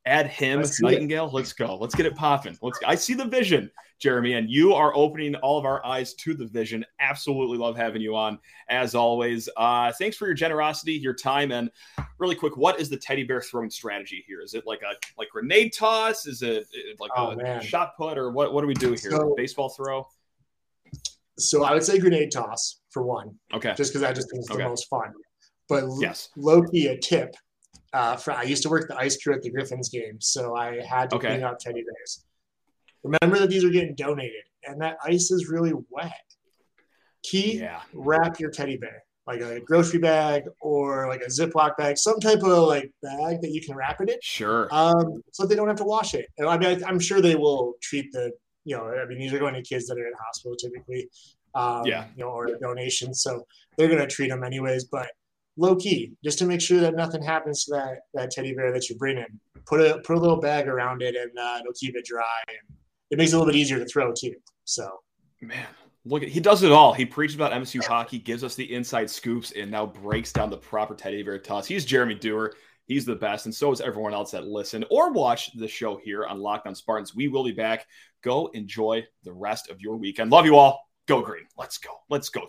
Adam, 0.05 0.65
Nightingale. 0.81 1.29
It. 1.29 1.33
Let's 1.33 1.53
go. 1.53 1.77
Let's 1.77 1.95
get 1.95 2.07
it 2.07 2.17
popping. 2.17 2.59
Let's. 2.61 2.81
I 2.85 2.97
see 2.97 3.15
the 3.15 3.25
vision, 3.25 3.71
Jeremy, 4.01 4.33
and 4.33 4.51
you 4.51 4.75
are 4.75 4.95
opening 4.97 5.37
all 5.37 5.59
of 5.59 5.65
our 5.65 5.85
eyes 5.87 6.15
to 6.15 6.35
the 6.35 6.47
vision. 6.47 6.85
Absolutely 6.99 7.57
love 7.57 7.77
having 7.77 8.03
you 8.03 8.17
on 8.17 8.39
as 8.69 8.97
always. 8.97 9.49
Uh, 9.57 9.93
thanks 9.93 10.17
for 10.17 10.27
your 10.27 10.35
generosity, 10.35 10.95
your 10.95 11.15
time, 11.15 11.53
and 11.53 11.71
really 12.19 12.35
quick, 12.35 12.57
what 12.57 12.81
is 12.81 12.91
the 12.91 12.97
teddy 12.97 13.23
bear 13.23 13.41
throwing 13.41 13.71
strategy 13.71 14.25
here? 14.27 14.41
Is 14.41 14.55
it 14.55 14.67
like 14.67 14.83
a 14.83 14.95
like 15.17 15.29
grenade 15.31 15.73
toss? 15.73 16.27
Is 16.27 16.43
it 16.43 16.67
like 16.99 17.13
oh, 17.17 17.29
a 17.29 17.37
man. 17.37 17.63
shot 17.63 17.97
put, 17.97 18.19
or 18.19 18.31
what? 18.33 18.53
What 18.53 18.63
do 18.63 18.67
we 18.67 18.75
do 18.75 18.89
here? 18.89 19.13
So, 19.13 19.35
Baseball 19.37 19.69
throw. 19.69 20.07
So 21.39 21.65
I 21.65 21.73
would 21.73 21.83
say 21.83 21.99
grenade 21.99 22.33
toss 22.33 22.82
for 22.93 23.03
one. 23.03 23.35
Okay. 23.53 23.75
Just 23.77 23.93
because 23.93 24.03
I 24.03 24.13
just 24.13 24.31
think 24.31 24.43
it's 24.43 24.51
okay. 24.51 24.63
the 24.63 24.69
most 24.69 24.89
fun. 24.89 25.13
But 25.69 25.85
yes, 26.01 26.29
low 26.37 26.63
key 26.63 26.89
a 26.89 26.99
tip 26.99 27.35
uh, 27.93 28.17
for, 28.17 28.33
I 28.33 28.43
used 28.43 28.63
to 28.65 28.69
work 28.69 28.89
the 28.89 28.97
ice 28.97 29.23
crew 29.23 29.35
at 29.35 29.43
the 29.43 29.51
Griffins 29.51 29.89
game, 29.89 30.21
so 30.21 30.55
I 30.57 30.83
had 30.83 31.11
to 31.11 31.17
okay. 31.17 31.29
clean 31.29 31.43
out 31.43 31.61
teddy 31.61 31.83
bears. 31.83 32.25
Remember 33.05 33.39
that 33.39 33.49
these 33.49 33.65
are 33.65 33.71
getting 33.71 33.95
donated, 33.95 34.43
and 34.65 34.81
that 34.83 34.99
ice 35.05 35.31
is 35.31 35.49
really 35.49 35.73
wet. 35.91 36.13
Key, 37.23 37.61
yeah. 37.61 37.81
wrap 37.95 38.41
your 38.41 38.51
teddy 38.51 38.77
bear 38.77 39.05
like 39.27 39.41
a 39.41 39.61
grocery 39.61 40.01
bag 40.01 40.45
or 40.61 41.07
like 41.09 41.23
a 41.23 41.27
Ziploc 41.27 41.77
bag, 41.77 41.97
some 41.97 42.19
type 42.19 42.43
of 42.43 42.67
like 42.67 42.91
bag 43.03 43.41
that 43.41 43.51
you 43.51 43.61
can 43.61 43.77
wrap 43.77 44.01
it 44.01 44.11
in. 44.11 44.17
Sure. 44.21 44.69
Um, 44.73 45.23
so 45.33 45.47
they 45.47 45.55
don't 45.55 45.69
have 45.69 45.77
to 45.77 45.85
wash 45.85 46.15
it. 46.15 46.27
And 46.39 46.49
I 46.49 46.59
mean, 46.59 46.83
I'm 46.85 46.99
sure 46.99 47.21
they 47.21 47.37
will 47.37 47.75
treat 47.81 48.11
the, 48.13 48.33
you 48.65 48.77
know, 48.77 48.89
I 48.89 49.07
mean, 49.07 49.19
these 49.19 49.33
are 49.33 49.39
going 49.39 49.55
to 49.55 49.63
kids 49.63 49.87
that 49.87 49.99
are 49.99 50.07
in 50.07 50.13
hospital 50.25 50.57
typically, 50.57 51.09
um, 51.55 51.83
yeah, 51.85 52.07
you 52.17 52.25
know, 52.25 52.31
or 52.31 52.49
donations, 52.61 53.23
so 53.23 53.47
they're 53.77 53.89
going 53.89 54.01
to 54.01 54.07
treat 54.07 54.29
them 54.29 54.45
anyways. 54.45 54.85
But 54.85 55.11
low 55.57 55.77
key, 55.77 56.13
just 56.25 56.39
to 56.39 56.47
make 56.47 56.61
sure 56.61 56.81
that 56.81 56.95
nothing 56.95 57.23
happens 57.23 57.65
to 57.65 57.73
that 57.73 57.99
that 58.15 58.31
teddy 58.31 58.55
bear 58.55 58.73
that 58.73 58.89
you 58.89 58.97
bring 58.97 59.19
in. 59.19 59.41
Put 59.67 59.81
a 59.81 60.01
put 60.05 60.17
a 60.17 60.21
little 60.21 60.41
bag 60.41 60.69
around 60.69 61.03
it, 61.03 61.15
and 61.15 61.31
uh, 61.39 61.59
it'll 61.61 61.73
keep 61.75 61.97
it 61.97 62.05
dry, 62.05 62.43
and 62.49 62.77
it 63.11 63.19
makes 63.19 63.33
it 63.33 63.37
a 63.37 63.39
little 63.39 63.53
bit 63.53 63.59
easier 63.59 63.79
to 63.79 63.87
throw 63.87 64.13
too. 64.13 64.35
So, 64.65 64.89
man, 65.41 65.67
look 66.05 66.23
at 66.23 66.29
he 66.29 66.41
does 66.41 66.63
it 66.63 66.73
all. 66.73 66.93
He 66.93 67.05
preaches 67.05 67.37
about 67.37 67.53
MSU 67.53 67.85
hockey, 67.85 68.19
gives 68.19 68.45
us 68.45 68.55
the 68.55 68.75
inside 68.75 69.11
scoops, 69.11 69.53
and 69.53 69.71
now 69.71 69.87
breaks 69.87 70.33
down 70.33 70.51
the 70.51 70.57
proper 70.57 70.95
teddy 70.95 71.23
bear 71.23 71.39
toss. 71.39 71.67
He's 71.67 71.85
Jeremy 71.85 72.15
Dewar. 72.15 72.55
He's 72.87 73.05
the 73.07 73.15
best, 73.15 73.47
and 73.47 73.55
so 73.55 73.71
is 73.71 73.81
everyone 73.81 74.13
else 74.13 74.33
that 74.33 74.45
listen 74.45 74.85
or 74.91 75.13
watch 75.13 75.57
the 75.57 75.69
show 75.69 76.01
here 76.03 76.27
on 76.27 76.39
Lockdown 76.39 76.77
Spartans. 76.77 77.15
We 77.15 77.29
will 77.29 77.45
be 77.45 77.53
back. 77.53 77.87
Go 78.23 78.49
enjoy 78.49 79.05
the 79.23 79.33
rest 79.33 79.71
of 79.71 79.81
your 79.81 79.97
weekend. 79.97 80.31
Love 80.33 80.47
you 80.47 80.57
all. 80.57 80.81
Go 81.07 81.21
green. 81.23 81.47
Let's 81.59 81.79
go. 81.79 81.91
Let's 82.09 82.29
go. 82.29 82.43